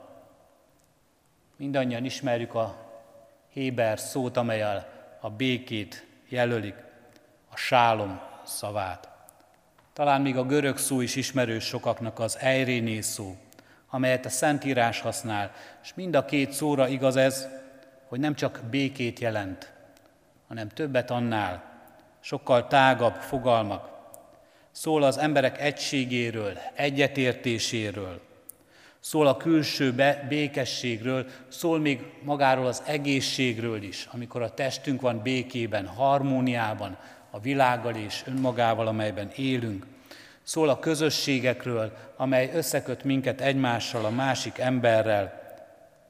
Mindannyian 1.56 2.06
ismerjük 2.06 2.54
a 2.54 2.76
Héber 3.50 4.00
szót, 4.00 4.38
amelyel 4.38 4.88
a 5.20 5.30
békét 5.30 6.05
jelölik, 6.30 6.76
a 7.52 7.58
sálom 7.58 8.20
szavát. 8.44 9.10
Talán 9.94 10.22
még 10.22 10.38
a 10.38 10.46
görög 10.46 10.78
szó 10.78 11.02
is 11.02 11.16
ismerős 11.16 11.64
sokaknak 11.64 12.20
az 12.20 12.38
ejréné 12.40 13.02
szó, 13.02 13.36
amelyet 13.90 14.26
a 14.26 14.30
Szentírás 14.30 15.00
használ, 15.00 15.52
és 15.84 15.94
mind 15.94 16.16
a 16.16 16.26
két 16.26 16.52
szóra 16.52 16.88
igaz 16.88 17.16
ez, 17.16 17.48
hogy 18.08 18.20
nem 18.20 18.36
csak 18.36 18.62
békét 18.70 19.20
jelent, 19.20 19.74
hanem 20.48 20.70
többet 20.70 21.12
annál, 21.12 21.64
sokkal 22.20 22.68
tágabb 22.68 23.16
fogalmak. 23.16 23.90
Szól 24.72 25.04
az 25.04 25.18
emberek 25.18 25.62
egységéről, 25.62 26.58
egyetértéséről, 26.74 28.22
szól 29.06 29.28
a 29.28 29.38
külső 29.38 29.96
békességről, 30.30 31.26
szól 31.48 31.80
még 31.80 32.04
magáról 32.22 32.66
az 32.66 32.84
egészségről 32.86 33.84
is, 33.84 34.08
amikor 34.12 34.42
a 34.42 34.54
testünk 34.54 35.02
van 35.02 35.22
békében, 35.22 35.88
harmóniában, 35.88 36.98
a 37.30 37.40
világgal 37.40 37.96
és 37.96 38.24
önmagával, 38.26 38.88
amelyben 38.88 39.32
élünk. 39.36 39.86
Szól 40.44 40.70
a 40.70 40.80
közösségekről, 40.80 41.98
amely 42.16 42.52
összeköt 42.54 43.04
minket 43.04 43.42
egymással, 43.42 44.06
a 44.06 44.10
másik 44.10 44.58
emberrel, 44.58 45.42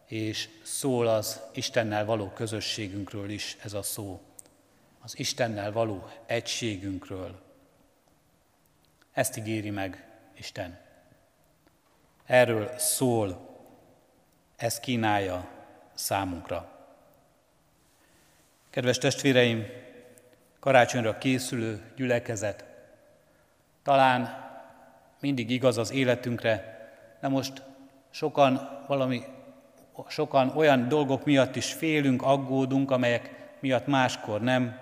és 0.07 0.49
szól 0.63 1.07
az 1.07 1.41
Istennel 1.53 2.05
való 2.05 2.27
közösségünkről 2.29 3.29
is 3.29 3.57
ez 3.63 3.73
a 3.73 3.81
szó, 3.81 4.21
az 5.01 5.19
Istennel 5.19 5.71
való 5.71 6.07
egységünkről. 6.25 7.41
Ezt 9.11 9.37
ígéri 9.37 9.69
meg 9.69 10.07
Isten. 10.37 10.84
Erről 12.25 12.77
szól, 12.77 13.49
ez 14.55 14.79
kínálja 14.79 15.47
számunkra. 15.93 16.69
Kedves 18.69 18.97
testvéreim, 18.97 19.65
karácsonyra 20.59 21.17
készülő 21.17 21.91
gyülekezet, 21.95 22.65
talán 23.83 24.43
mindig 25.19 25.49
igaz 25.49 25.77
az 25.77 25.91
életünkre, 25.91 26.73
de 27.21 27.27
most 27.27 27.61
sokan 28.09 28.83
valami 28.87 29.23
sokan 30.07 30.49
olyan 30.55 30.87
dolgok 30.87 31.25
miatt 31.25 31.55
is 31.55 31.73
félünk, 31.73 32.21
aggódunk, 32.21 32.91
amelyek 32.91 33.49
miatt 33.59 33.87
máskor 33.87 34.41
nem. 34.41 34.79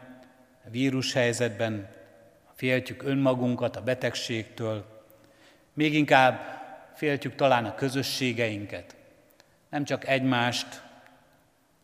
Vírushelyzetben 0.70 1.90
féltjük 2.56 3.04
önmagunkat 3.04 3.76
a 3.76 3.82
betegségtől, 3.82 4.86
még 5.74 5.94
inkább 5.94 6.63
féltjük 6.94 7.36
talán 7.36 7.66
a 7.66 7.76
közösségeinket, 7.76 8.96
nem 9.70 9.84
csak 9.84 10.08
egymást, 10.08 10.82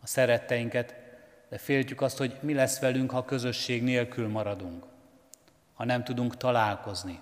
a 0.02 0.06
szeretteinket, 0.06 0.94
de 1.48 1.58
féltjük 1.58 2.00
azt, 2.00 2.18
hogy 2.18 2.38
mi 2.40 2.54
lesz 2.54 2.78
velünk, 2.78 3.10
ha 3.10 3.24
közösség 3.24 3.82
nélkül 3.82 4.28
maradunk, 4.28 4.84
ha 5.74 5.84
nem 5.84 6.04
tudunk 6.04 6.36
találkozni. 6.36 7.20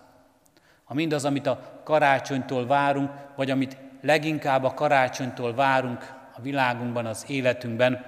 Ha 0.84 0.94
mindaz, 0.94 1.24
amit 1.24 1.46
a 1.46 1.80
karácsonytól 1.84 2.66
várunk, 2.66 3.10
vagy 3.36 3.50
amit 3.50 3.76
leginkább 4.00 4.64
a 4.64 4.74
karácsonytól 4.74 5.54
várunk 5.54 6.14
a 6.34 6.40
világunkban, 6.40 7.06
az 7.06 7.24
életünkben, 7.28 8.06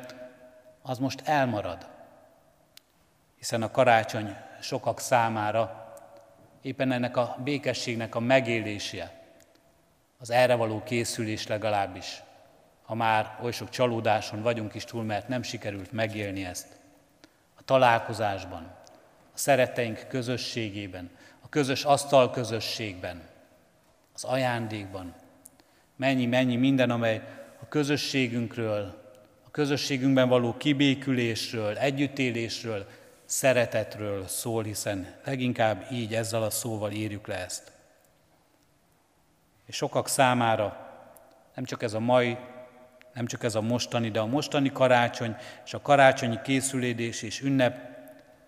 az 0.83 0.99
most 0.99 1.21
elmarad. 1.25 1.89
Hiszen 3.39 3.63
a 3.63 3.71
karácsony 3.71 4.37
sokak 4.61 5.01
számára 5.01 5.95
éppen 6.63 6.93
ennek 6.93 7.17
a 7.17 7.37
békességnek 7.45 8.15
a 8.15 8.21
megélése, 8.21 9.20
az 10.21 10.31
erre 10.31 10.55
való 10.55 10.83
készülés 10.83 11.47
legalábbis, 11.47 12.23
ha 12.83 12.95
már 12.95 13.39
oly 13.43 13.53
sok 13.53 13.69
csalódáson 13.69 14.43
vagyunk 14.43 14.75
is 14.75 14.85
túl, 14.85 15.03
mert 15.03 15.29
nem 15.29 15.43
sikerült 15.43 15.93
megélni 15.93 16.45
ezt. 16.45 16.67
A 17.59 17.63
találkozásban, 17.65 18.63
a 19.35 19.39
szeretteink 19.39 20.07
közösségében, 20.09 21.11
a 21.41 21.49
közös 21.49 21.85
asztal 21.85 22.31
közösségben, 22.31 23.23
az 24.15 24.25
ajándékban, 24.25 25.15
mennyi, 25.97 26.27
mennyi 26.27 26.57
minden, 26.57 26.91
amely 26.91 27.23
a 27.63 27.69
közösségünkről, 27.69 29.13
a 29.47 29.51
közösségünkben 29.51 30.29
való 30.29 30.57
kibékülésről, 30.57 31.77
együttélésről, 31.79 32.87
szeretetről 33.25 34.27
szól, 34.27 34.63
hiszen 34.63 35.15
leginkább 35.25 35.87
így 35.93 36.15
ezzel 36.15 36.43
a 36.43 36.51
szóval 36.51 36.91
írjuk 36.91 37.27
le 37.27 37.45
ezt. 37.45 37.73
És 39.71 39.77
sokak 39.77 40.09
számára 40.09 40.89
nem 41.55 41.65
csak 41.65 41.83
ez 41.83 41.95
a 41.95 42.01
mai, 42.01 42.37
nem 43.15 43.27
csak 43.27 43.45
ez 43.45 43.55
a 43.55 43.61
mostani, 43.61 44.11
de 44.11 44.21
a 44.21 44.27
mostani 44.27 44.73
karácsony 44.73 45.37
és 45.65 45.75
a 45.75 45.81
karácsonyi 45.81 46.41
készülédés 46.43 47.23
és 47.23 47.41
ünnep 47.41 47.79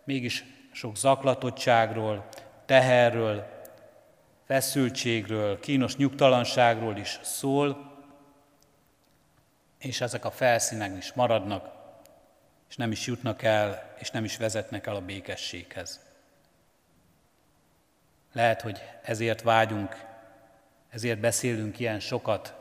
mégis 0.05 0.45
sok 0.73 0.97
zaklatottságról, 0.97 2.29
teherről, 2.67 3.47
feszültségről, 4.47 5.61
kínos 5.61 5.97
nyugtalanságról 5.97 6.97
is 6.97 7.19
szól, 7.23 7.93
és 9.79 10.01
ezek 10.01 10.25
a 10.25 10.31
felszínek 10.31 10.97
is 10.97 11.13
maradnak, 11.13 11.71
és 12.69 12.77
nem 12.77 12.91
is 12.91 13.07
jutnak 13.07 13.43
el, 13.43 13.95
és 13.99 14.11
nem 14.11 14.25
is 14.25 14.37
vezetnek 14.37 14.87
el 14.87 14.95
a 14.95 15.01
békességhez. 15.01 16.01
Lehet, 18.33 18.61
hogy 18.61 18.83
ezért 19.03 19.43
vágyunk, 19.43 20.11
ezért 20.93 21.21
beszélünk 21.21 21.79
ilyen 21.79 22.01
sokat 22.01 22.55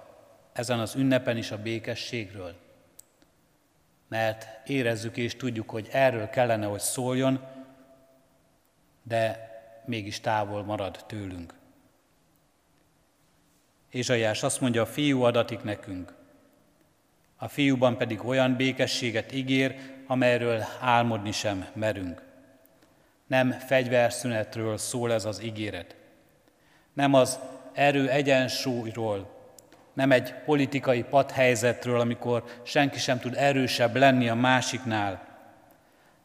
ezen 0.53 0.79
az 0.79 0.95
ünnepen 0.95 1.37
is 1.37 1.51
a 1.51 1.61
békességről. 1.61 2.55
Mert 4.07 4.69
érezzük 4.69 5.17
és 5.17 5.35
tudjuk, 5.35 5.69
hogy 5.69 5.87
erről 5.91 6.29
kellene, 6.29 6.65
hogy 6.65 6.79
szóljon, 6.79 7.47
de 9.03 9.49
mégis 9.85 10.19
távol 10.19 10.63
marad 10.63 11.03
tőlünk. 11.07 11.53
Ézsaiás 13.89 14.43
azt 14.43 14.61
mondja, 14.61 14.81
a 14.81 14.85
fiú 14.85 15.21
adatik 15.21 15.63
nekünk. 15.63 16.13
A 17.37 17.47
fiúban 17.47 17.97
pedig 17.97 18.25
olyan 18.25 18.55
békességet 18.55 19.31
ígér, 19.31 19.75
amelyről 20.07 20.63
álmodni 20.79 21.31
sem 21.31 21.67
merünk. 21.73 22.21
Nem 23.27 23.51
fegyverszünetről 23.51 24.77
szól 24.77 25.13
ez 25.13 25.25
az 25.25 25.43
ígéret. 25.43 25.95
Nem 26.93 27.13
az 27.13 27.39
erő 27.73 28.09
egyensúlyról, 28.09 29.39
nem 29.93 30.11
egy 30.11 30.33
politikai 30.45 31.03
padhelyzetről, 31.03 31.99
amikor 31.99 32.43
senki 32.63 32.99
sem 32.99 33.19
tud 33.19 33.35
erősebb 33.37 33.95
lenni 33.95 34.29
a 34.29 34.35
másiknál. 34.35 35.27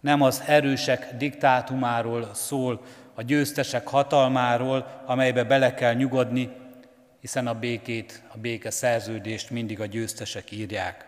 Nem 0.00 0.22
az 0.22 0.42
erősek 0.46 1.16
diktátumáról 1.16 2.30
szól, 2.34 2.80
a 3.14 3.22
győztesek 3.22 3.88
hatalmáról, 3.88 5.02
amelybe 5.04 5.44
bele 5.44 5.74
kell 5.74 5.94
nyugodni, 5.94 6.50
hiszen 7.20 7.46
a 7.46 7.54
békét, 7.54 8.22
a 8.28 8.38
béke 8.38 8.70
szerződést 8.70 9.50
mindig 9.50 9.80
a 9.80 9.86
győztesek 9.86 10.50
írják. 10.50 11.06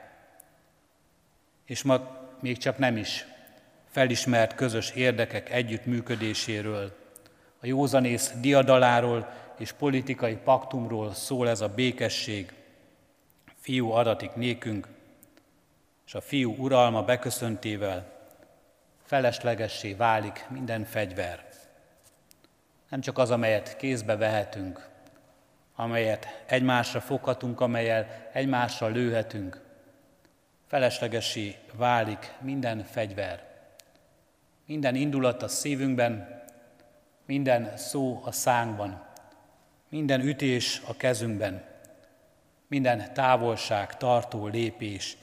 És 1.67 1.83
ma 1.83 2.17
még 2.41 2.59
csak 2.59 2.79
nem 2.79 2.97
is 2.97 3.27
felismert 3.91 4.55
közös 4.55 4.91
érdekek 4.91 5.51
együttműködéséről, 5.51 6.97
a 7.61 7.67
józanész 7.67 8.33
diadaláról 8.41 9.29
és 9.59 9.73
politikai 9.73 10.37
paktumról 10.37 11.15
szól 11.15 11.49
ez 11.49 11.61
a 11.61 11.69
békesség. 11.69 12.53
Fiú 13.55 13.91
adatik 13.91 14.35
nékünk, 14.35 14.89
és 16.07 16.15
a 16.15 16.21
fiú 16.21 16.55
uralma 16.59 17.03
beköszöntével 17.03 18.17
feleslegessé 19.09 19.93
válik 19.93 20.47
minden 20.49 20.85
fegyver. 20.85 21.49
Nem 22.89 23.01
csak 23.01 23.19
az, 23.19 23.31
amelyet 23.31 23.77
kézbe 23.77 24.17
vehetünk, 24.17 24.89
amelyet 25.75 26.45
egymásra 26.47 27.01
foghatunk, 27.01 27.61
amelyel 27.61 28.29
egymásra 28.33 28.87
lőhetünk. 28.87 29.61
Feleslegesé 30.67 31.57
válik 31.73 32.35
minden 32.41 32.85
fegyver. 32.85 33.47
Minden 34.67 34.95
indulat 34.95 35.43
a 35.43 35.49
szívünkben, 35.49 36.43
minden 37.27 37.77
szó 37.77 38.21
a 38.25 38.33
szánkban, 38.33 39.08
minden 39.89 40.21
ütés 40.21 40.83
a 40.87 40.97
kezünkben, 40.97 41.65
minden 42.67 43.15
távolság, 43.15 43.97
tartó 43.97 44.47
lépés, 44.47 45.17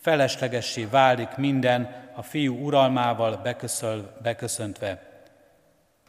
feleslegessé 0.00 0.84
válik 0.84 1.36
minden 1.36 2.10
a 2.14 2.22
fiú 2.22 2.64
uralmával 2.64 3.36
beköszöl, 3.36 4.16
beköszöntve, 4.22 5.10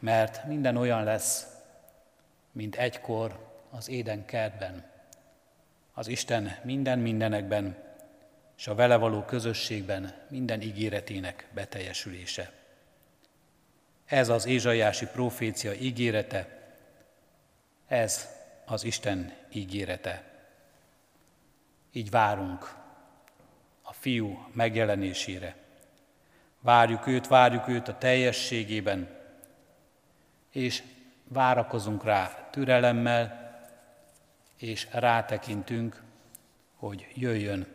mert 0.00 0.44
minden 0.44 0.76
olyan 0.76 1.04
lesz, 1.04 1.46
mint 2.52 2.76
egykor 2.76 3.52
az 3.70 3.88
éden 3.88 4.24
kertben, 4.24 4.84
az 5.94 6.08
Isten 6.08 6.56
minden 6.62 6.98
mindenekben, 6.98 7.76
és 8.56 8.66
a 8.66 8.74
vele 8.74 8.96
való 8.96 9.22
közösségben 9.22 10.14
minden 10.28 10.60
ígéretének 10.60 11.48
beteljesülése. 11.54 12.52
Ez 14.06 14.28
az 14.28 14.46
ézsaiási 14.46 15.06
profécia 15.06 15.72
ígérete, 15.72 16.63
ez 17.86 18.28
az 18.64 18.84
Isten 18.84 19.36
ígérete. 19.52 20.22
Így 21.92 22.10
várunk 22.10 22.74
a 23.82 23.92
fiú 23.92 24.48
megjelenésére. 24.52 25.56
Várjuk 26.60 27.06
őt, 27.06 27.26
várjuk 27.26 27.68
őt 27.68 27.88
a 27.88 27.98
teljességében, 27.98 29.08
és 30.50 30.82
várakozunk 31.28 32.04
rá 32.04 32.48
türelemmel, 32.50 33.42
és 34.56 34.88
rátekintünk, 34.92 36.02
hogy 36.76 37.06
jöjjön, 37.14 37.66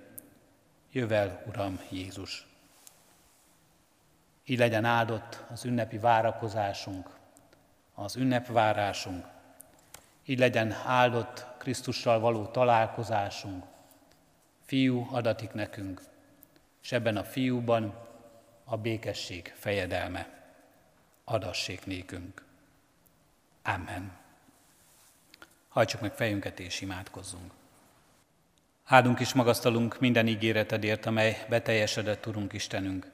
jövel, 0.92 1.44
Uram 1.48 1.80
Jézus. 1.90 2.48
Így 4.46 4.58
legyen 4.58 4.86
áldott 4.86 5.44
az 5.52 5.66
ünnepi 5.66 5.98
várakozásunk, 5.98 7.10
az 7.94 8.16
ünnepvárásunk, 8.16 9.26
így 10.30 10.40
legyen 10.40 10.72
áldott 10.86 11.46
Krisztussal 11.58 12.20
való 12.20 12.46
találkozásunk. 12.46 13.64
Fiú 14.66 15.08
adatik 15.12 15.52
nekünk, 15.52 16.02
és 16.84 16.92
ebben 16.92 17.18
a 17.18 17.24
fiúban 17.24 18.08
a 18.64 18.78
békesség 18.78 19.54
fejedelme. 19.56 20.30
Adassék 21.24 21.86
nékünk. 21.86 22.44
Amen. 23.64 24.12
Hajtsuk 25.68 26.02
meg 26.02 26.14
fejünket 26.14 26.60
és 26.60 26.82
imádkozzunk. 26.82 27.52
Áldunk 28.86 29.20
is 29.20 29.34
magasztalunk 29.34 30.00
minden 30.00 30.28
ígéretedért, 30.28 31.06
amely 31.06 31.46
beteljesedett, 31.50 32.26
Urunk 32.26 32.54
Istenünk. 32.54 33.12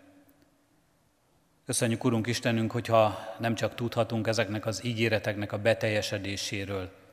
Köszönjük, 1.66 2.04
Urunk 2.04 2.28
Istenünk, 2.28 2.72
hogyha 2.72 3.36
nem 3.40 3.56
csak 3.56 3.76
tudhatunk 3.76 4.28
ezeknek 4.28 4.66
az 4.66 4.86
ígéreteknek 4.86 5.52
a 5.52 5.58
beteljesedéséről, 5.58 7.04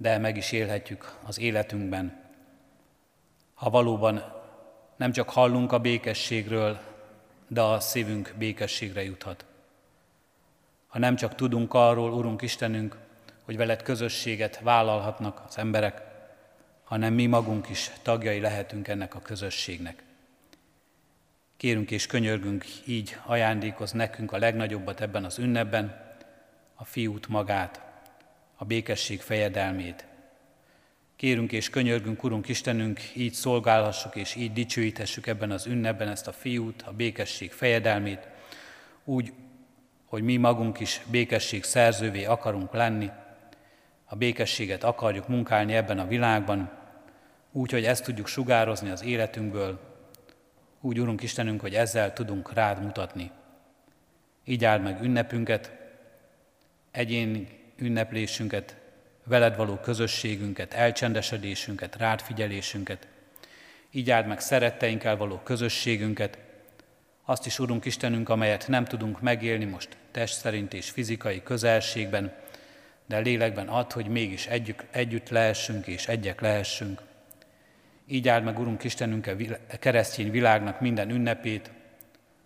de 0.00 0.18
meg 0.18 0.36
is 0.36 0.52
élhetjük 0.52 1.18
az 1.26 1.38
életünkben. 1.38 2.20
Ha 3.54 3.70
valóban 3.70 4.24
nem 4.96 5.12
csak 5.12 5.30
hallunk 5.30 5.72
a 5.72 5.78
békességről, 5.78 6.78
de 7.48 7.60
a 7.60 7.80
szívünk 7.80 8.34
békességre 8.38 9.04
juthat. 9.04 9.44
Ha 10.86 10.98
nem 10.98 11.16
csak 11.16 11.34
tudunk 11.34 11.74
arról, 11.74 12.12
Urunk 12.12 12.42
Istenünk, 12.42 12.96
hogy 13.44 13.56
veled 13.56 13.82
közösséget 13.82 14.60
vállalhatnak 14.60 15.42
az 15.48 15.58
emberek, 15.58 16.02
hanem 16.84 17.14
mi 17.14 17.26
magunk 17.26 17.68
is 17.68 17.90
tagjai 18.02 18.40
lehetünk 18.40 18.88
ennek 18.88 19.14
a 19.14 19.20
közösségnek. 19.20 20.02
Kérünk 21.56 21.90
és 21.90 22.06
könyörgünk, 22.06 22.64
így 22.84 23.16
ajándékoz 23.24 23.92
nekünk 23.92 24.32
a 24.32 24.38
legnagyobbat 24.38 25.00
ebben 25.00 25.24
az 25.24 25.38
ünnepben, 25.38 26.06
a 26.74 26.84
fiút 26.84 27.28
magát, 27.28 27.87
a 28.60 28.64
békesség 28.64 29.20
fejedelmét. 29.20 30.06
Kérünk 31.16 31.52
és 31.52 31.70
könyörgünk, 31.70 32.24
Urunk 32.24 32.48
Istenünk, 32.48 33.00
így 33.14 33.32
szolgálhassuk 33.32 34.16
és 34.16 34.34
így 34.34 34.52
dicsőíthessük 34.52 35.26
ebben 35.26 35.50
az 35.50 35.66
ünnepben 35.66 36.08
ezt 36.08 36.26
a 36.26 36.32
fiút, 36.32 36.82
a 36.82 36.92
békesség 36.92 37.52
fejedelmét, 37.52 38.28
úgy, 39.04 39.32
hogy 40.04 40.22
mi 40.22 40.36
magunk 40.36 40.80
is 40.80 41.00
békesség 41.10 41.64
szerzővé 41.64 42.24
akarunk 42.24 42.72
lenni, 42.72 43.10
a 44.04 44.16
békességet 44.16 44.84
akarjuk 44.84 45.28
munkálni 45.28 45.74
ebben 45.74 45.98
a 45.98 46.06
világban, 46.06 46.70
úgy, 47.52 47.70
hogy 47.70 47.84
ezt 47.84 48.04
tudjuk 48.04 48.26
sugározni 48.26 48.90
az 48.90 49.02
életünkből, 49.02 49.80
úgy, 50.80 51.00
Urunk 51.00 51.22
Istenünk, 51.22 51.60
hogy 51.60 51.74
ezzel 51.74 52.12
tudunk 52.12 52.52
rád 52.52 52.82
mutatni. 52.82 53.30
Így 54.44 54.64
áld 54.64 54.82
meg 54.82 55.02
ünnepünket, 55.02 55.72
egyén 56.90 57.57
ünneplésünket, 57.78 58.76
veled 59.24 59.56
való 59.56 59.76
közösségünket, 59.76 60.74
elcsendesedésünket, 60.74 61.96
rád 61.96 62.20
figyelésünket. 62.20 63.08
Így 63.90 64.10
áld 64.10 64.26
meg 64.26 64.40
szeretteinkkel 64.40 65.16
való 65.16 65.36
közösségünket, 65.36 66.38
azt 67.24 67.46
is, 67.46 67.58
Urunk 67.58 67.84
Istenünk, 67.84 68.28
amelyet 68.28 68.68
nem 68.68 68.84
tudunk 68.84 69.20
megélni 69.20 69.64
most 69.64 69.96
test 70.10 70.34
szerint 70.34 70.74
és 70.74 70.90
fizikai 70.90 71.42
közelségben, 71.42 72.32
de 73.06 73.18
lélekben 73.18 73.68
ad, 73.68 73.92
hogy 73.92 74.06
mégis 74.06 74.46
együtt, 74.46 74.84
együtt 74.90 75.28
lehessünk 75.28 75.86
és 75.86 76.06
egyek 76.08 76.40
lehessünk. 76.40 77.02
Így 78.06 78.28
áld 78.28 78.44
meg, 78.44 78.58
Urunk 78.58 78.84
Istenünk, 78.84 79.26
a 79.72 79.76
keresztény 79.78 80.30
világnak 80.30 80.80
minden 80.80 81.10
ünnepét, 81.10 81.70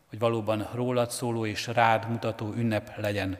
hogy 0.09 0.18
valóban 0.18 0.68
rólad 0.75 1.11
szóló 1.11 1.47
és 1.47 1.66
rád 1.66 2.09
mutató 2.09 2.53
ünnep 2.57 2.97
legyen. 2.97 3.38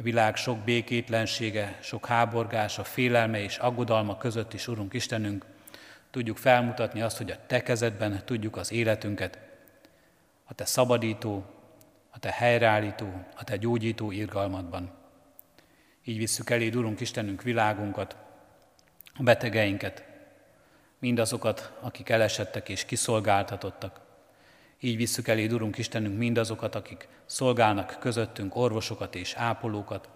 A 0.00 0.02
világ 0.02 0.36
sok 0.36 0.58
békétlensége, 0.58 1.78
sok 1.82 2.06
háborgása, 2.06 2.84
félelme 2.84 3.42
és 3.42 3.56
aggodalma 3.56 4.16
között 4.16 4.52
is, 4.52 4.68
Urunk 4.68 4.94
Istenünk, 4.94 5.44
tudjuk 6.10 6.36
felmutatni 6.36 7.00
azt, 7.00 7.16
hogy 7.16 7.30
a 7.30 7.46
Te 7.46 7.62
kezedben 7.62 8.22
tudjuk 8.24 8.56
az 8.56 8.72
életünket, 8.72 9.38
a 10.44 10.54
Te 10.54 10.64
szabadító, 10.64 11.44
a 12.10 12.18
Te 12.18 12.30
helyreállító, 12.32 13.24
a 13.36 13.44
Te 13.44 13.56
gyógyító 13.56 14.10
irgalmadban. 14.10 14.92
Így 16.04 16.18
visszük 16.18 16.50
elé, 16.50 16.68
Urunk 16.68 17.00
Istenünk, 17.00 17.42
világunkat, 17.42 18.16
a 19.14 19.22
betegeinket, 19.22 20.04
mindazokat, 20.98 21.72
akik 21.80 22.08
elesettek 22.08 22.68
és 22.68 22.84
kiszolgáltatottak. 22.84 24.09
Így 24.80 24.96
visszük 24.96 25.28
elé, 25.28 25.46
Urunk 25.46 25.78
Istenünk, 25.78 26.18
mindazokat, 26.18 26.74
akik 26.74 27.08
szolgálnak 27.26 27.96
közöttünk 28.00 28.56
orvosokat 28.56 29.14
és 29.14 29.34
ápolókat. 29.34 30.08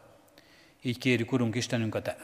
Így 0.83 0.98
kérjük, 0.98 1.33
Urunk 1.33 1.55
Istenünk, 1.55 1.94
a 1.94 2.03
te, 2.03 2.16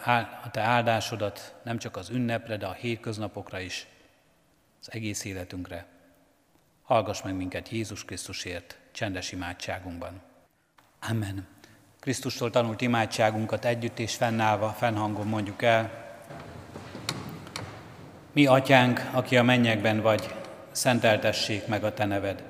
a 0.44 0.50
te 0.50 0.61
áldásodat 0.61 1.55
nem 1.64 1.79
csak 1.79 1.96
az 1.96 2.11
ünnepre, 2.11 2.57
de 2.57 2.66
a 2.66 2.72
hétköznapokra 2.72 3.59
is, 3.59 3.87
az 4.81 4.92
egész 4.92 5.24
életünkre. 5.24 5.87
Hallgass 6.83 7.22
meg 7.22 7.35
minket 7.35 7.68
Jézus 7.68 8.05
Krisztusért 8.05 8.79
csendes 8.92 9.33
imádságunkban. 9.33 10.20
Amen. 11.09 11.46
Krisztustól 12.00 12.50
tanult 12.50 12.81
imádságunkat 12.81 13.64
együtt 13.64 13.98
és 13.98 14.14
fennállva, 14.14 14.68
fennhangon 14.68 15.26
mondjuk 15.26 15.62
el. 15.62 16.09
Mi, 18.33 18.46
atyánk, 18.46 19.00
aki 19.12 19.37
a 19.37 19.42
mennyekben 19.42 20.00
vagy, 20.00 20.39
szenteltessék 20.80 21.66
meg 21.66 21.84
a 21.84 21.94
te 21.94 22.04
neved. 22.04 22.42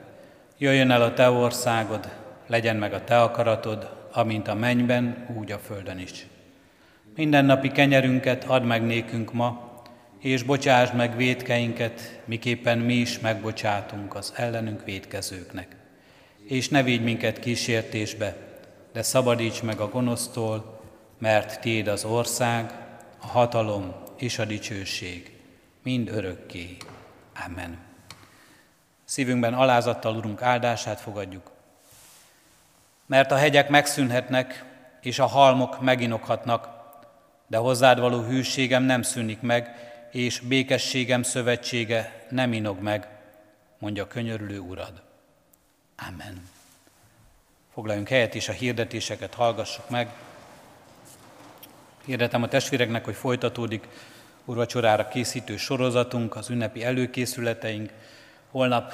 Jöjjön 0.58 0.90
el 0.90 1.02
a 1.02 1.14
te 1.14 1.30
országod, 1.30 2.08
legyen 2.46 2.76
meg 2.76 2.92
a 2.92 3.04
te 3.04 3.20
akaratod, 3.20 4.08
amint 4.12 4.48
a 4.48 4.54
mennyben, 4.54 5.26
úgy 5.38 5.52
a 5.52 5.58
földön 5.58 5.98
is. 5.98 6.26
Minden 7.16 7.44
napi 7.44 7.70
kenyerünket 7.70 8.44
add 8.44 8.62
meg 8.62 8.82
nékünk 8.82 9.32
ma, 9.32 9.80
és 10.18 10.42
bocsásd 10.42 10.94
meg 10.94 11.16
védkeinket, 11.16 12.20
miképpen 12.24 12.78
mi 12.78 12.94
is 12.94 13.18
megbocsátunk 13.18 14.14
az 14.14 14.32
ellenünk 14.36 14.84
védkezőknek. 14.84 15.76
És 16.44 16.68
ne 16.68 16.82
vigy 16.82 17.02
minket 17.02 17.38
kísértésbe, 17.38 18.36
de 18.92 19.02
szabadíts 19.02 19.62
meg 19.62 19.80
a 19.80 19.88
gonosztól, 19.88 20.80
mert 21.18 21.60
Tiéd 21.60 21.86
az 21.86 22.04
ország, 22.04 22.72
a 23.20 23.26
hatalom 23.26 23.94
és 24.18 24.38
a 24.38 24.44
dicsőség, 24.44 25.36
mind 25.82 26.08
örökké. 26.08 26.76
Amen. 27.46 27.89
Szívünkben 29.10 29.54
alázattal, 29.54 30.16
Urunk, 30.16 30.42
áldását 30.42 31.00
fogadjuk. 31.00 31.50
Mert 33.06 33.30
a 33.30 33.36
hegyek 33.36 33.68
megszűnhetnek, 33.68 34.64
és 35.00 35.18
a 35.18 35.26
halmok 35.26 35.80
meginokhatnak, 35.80 36.68
de 37.46 37.56
hozzád 37.56 38.00
való 38.00 38.22
hűségem 38.22 38.82
nem 38.82 39.02
szűnik 39.02 39.40
meg, 39.40 39.74
és 40.10 40.40
békességem 40.40 41.22
szövetsége 41.22 42.26
nem 42.28 42.52
inog 42.52 42.80
meg, 42.80 43.08
mondja 43.78 44.06
könyörülő 44.06 44.58
Urad. 44.58 45.02
Amen. 46.08 46.48
Foglaljunk 47.72 48.08
helyet, 48.08 48.34
és 48.34 48.48
a 48.48 48.52
hirdetéseket 48.52 49.34
hallgassuk 49.34 49.88
meg. 49.88 50.08
Hirdetem 52.04 52.42
a 52.42 52.48
testvéreknek, 52.48 53.04
hogy 53.04 53.14
folytatódik 53.14 53.88
urvacsorára 54.44 55.08
készítő 55.08 55.56
sorozatunk, 55.56 56.36
az 56.36 56.50
ünnepi 56.50 56.84
előkészületeink. 56.84 57.92
Holnap 58.50 58.92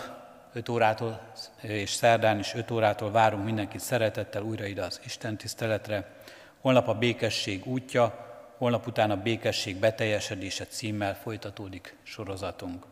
5 0.53 0.69
órától 0.69 1.21
és 1.61 1.91
szerdán 1.91 2.39
is 2.39 2.55
5 2.55 2.71
órától 2.71 3.11
várunk 3.11 3.45
mindenkit 3.45 3.81
szeretettel 3.81 4.43
újra 4.43 4.67
ide 4.67 4.85
az 4.85 5.01
Isten 5.05 5.37
tiszteletre. 5.37 6.15
Holnap 6.61 6.89
a 6.89 6.95
békesség 6.95 7.67
útja, 7.67 8.27
holnap 8.59 8.87
után 8.87 9.11
a 9.11 9.23
békesség 9.23 9.77
beteljesedése 9.77 10.67
címmel 10.67 11.15
folytatódik 11.15 11.97
sorozatunk. 12.03 12.85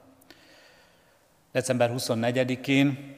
December 1.53 1.93
24-én 1.97 3.17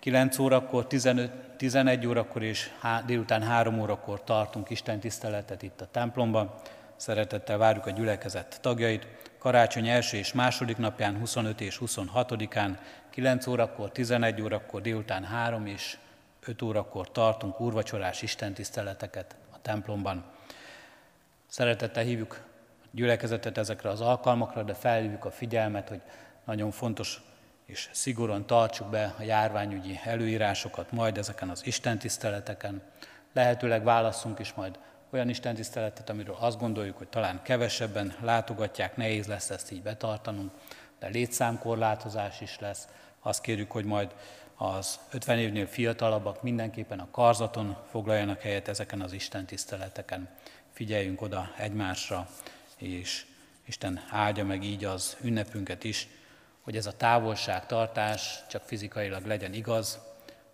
9 0.00 0.38
órakor, 0.38 0.86
15, 0.86 1.30
11 1.56 2.06
órakor 2.06 2.42
és 2.42 2.70
há, 2.80 3.02
délután 3.02 3.42
3 3.42 3.80
órakor 3.80 4.24
tartunk 4.24 4.70
Isten 4.70 5.00
tiszteletet 5.00 5.62
itt 5.62 5.80
a 5.80 5.88
templomban. 5.90 6.54
Szeretettel 6.96 7.58
várjuk 7.58 7.86
a 7.86 7.90
gyülekezet 7.90 8.58
tagjait. 8.60 9.06
Karácsony 9.38 9.88
első 9.88 10.16
és 10.16 10.32
második 10.32 10.76
napján, 10.76 11.18
25 11.18 11.60
és 11.60 11.80
26-án, 11.80 12.78
9 13.10 13.46
órakor, 13.46 13.90
11 13.90 14.42
órakor, 14.42 14.80
délután 14.80 15.24
3 15.24 15.66
és 15.66 15.98
5 16.40 16.62
órakor 16.62 17.10
tartunk 17.10 17.60
úrvacsorás 17.60 18.22
istentiszteleteket 18.22 19.36
a 19.50 19.60
templomban. 19.62 20.24
Szeretettel 21.46 22.04
hívjuk 22.04 22.40
a 22.84 22.88
gyülekezetet 22.90 23.58
ezekre 23.58 23.88
az 23.88 24.00
alkalmakra, 24.00 24.62
de 24.62 24.74
felhívjuk 24.74 25.24
a 25.24 25.30
figyelmet, 25.30 25.88
hogy 25.88 26.00
nagyon 26.44 26.70
fontos 26.70 27.20
és 27.66 27.88
szigorúan 27.92 28.46
tartsuk 28.46 28.90
be 28.90 29.14
a 29.18 29.22
járványügyi 29.22 30.00
előírásokat 30.04 30.92
majd 30.92 31.18
ezeken 31.18 31.48
az 31.48 31.66
istentiszteleteken. 31.66 32.82
Lehetőleg 33.32 33.84
válaszunk 33.84 34.38
is 34.38 34.52
majd 34.52 34.78
olyan 35.10 35.28
istentiszteletet, 35.28 36.10
amiről 36.10 36.36
azt 36.38 36.58
gondoljuk, 36.58 36.96
hogy 36.96 37.08
talán 37.08 37.42
kevesebben 37.42 38.14
látogatják, 38.20 38.96
nehéz 38.96 39.26
lesz 39.26 39.50
ezt 39.50 39.72
így 39.72 39.82
betartanunk, 39.82 40.50
de 40.98 41.06
létszámkorlátozás 41.06 42.40
is 42.40 42.58
lesz. 42.58 42.88
Azt 43.20 43.40
kérjük, 43.40 43.70
hogy 43.70 43.84
majd 43.84 44.14
az 44.56 44.98
50 45.10 45.38
évnél 45.38 45.66
fiatalabbak 45.66 46.42
mindenképpen 46.42 46.98
a 46.98 47.10
karzaton 47.10 47.76
foglaljanak 47.90 48.40
helyet 48.40 48.68
ezeken 48.68 49.00
az 49.00 49.12
istentiszteleteken. 49.12 50.28
Figyeljünk 50.72 51.22
oda 51.22 51.50
egymásra, 51.56 52.28
és 52.76 53.26
Isten 53.66 54.00
áldja 54.10 54.44
meg 54.44 54.64
így 54.64 54.84
az 54.84 55.16
ünnepünket 55.20 55.84
is, 55.84 56.08
hogy 56.60 56.76
ez 56.76 56.86
a 56.86 56.96
távolságtartás 56.96 58.44
csak 58.48 58.62
fizikailag 58.62 59.26
legyen 59.26 59.52
igaz, 59.52 59.98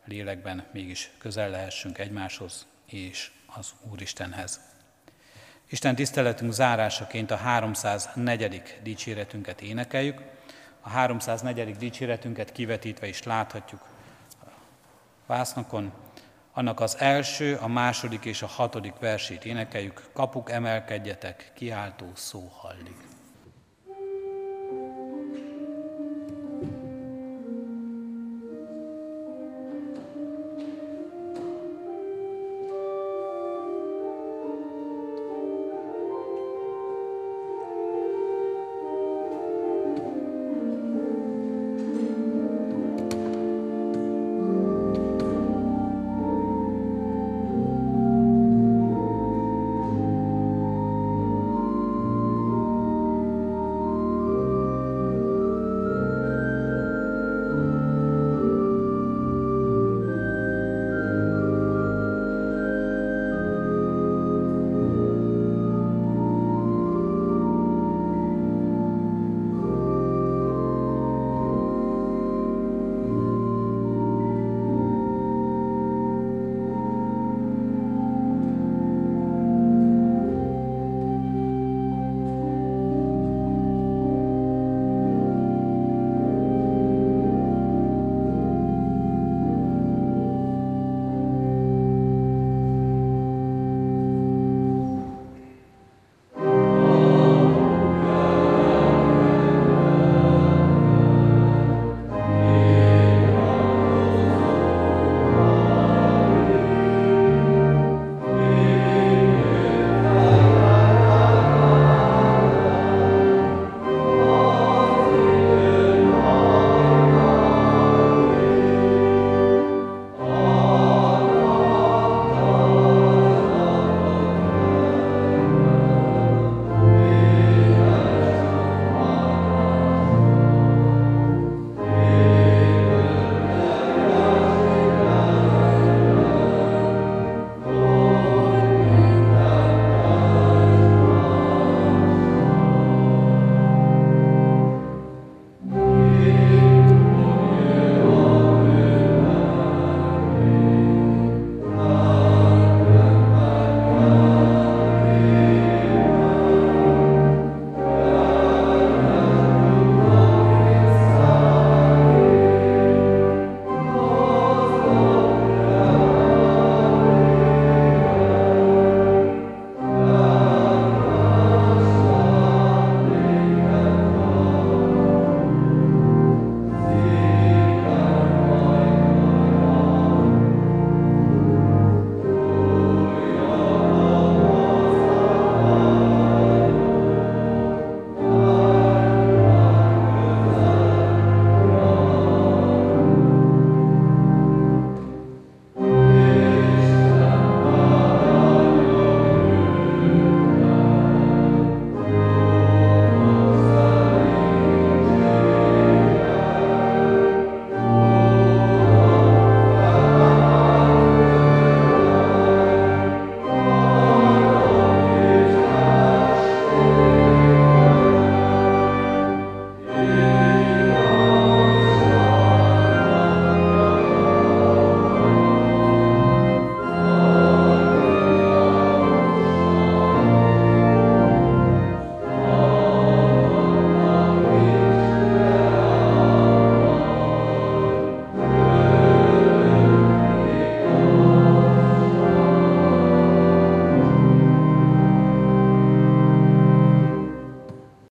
lélekben 0.05 0.65
mégis 0.73 1.11
közel 1.19 1.51
lehessünk 1.51 1.99
egymáshoz 1.99 2.67
és 2.87 3.31
az 3.55 3.73
Úristenhez. 3.91 4.61
Isten 5.69 5.95
tiszteletünk 5.95 6.53
zárásaként 6.53 7.31
a 7.31 7.37
304. 7.37 8.79
dicséretünket 8.83 9.61
énekeljük. 9.61 10.21
A 10.81 10.89
304. 10.89 11.77
dicséretünket 11.77 12.53
kivetítve 12.53 13.07
is 13.07 13.23
láthatjuk 13.23 13.81
a 14.41 14.47
vásznakon. 15.27 15.93
Annak 16.53 16.81
az 16.81 16.97
első, 16.99 17.57
a 17.57 17.69
második 17.69 18.25
és 18.25 18.43
a 18.43 18.47
hatodik 18.47 18.95
versét 18.99 19.45
énekeljük. 19.45 20.03
Kapuk 20.13 20.51
emelkedjetek, 20.51 21.53
kiáltó 21.55 22.11
szó 22.15 22.53
hallik. 22.53 23.12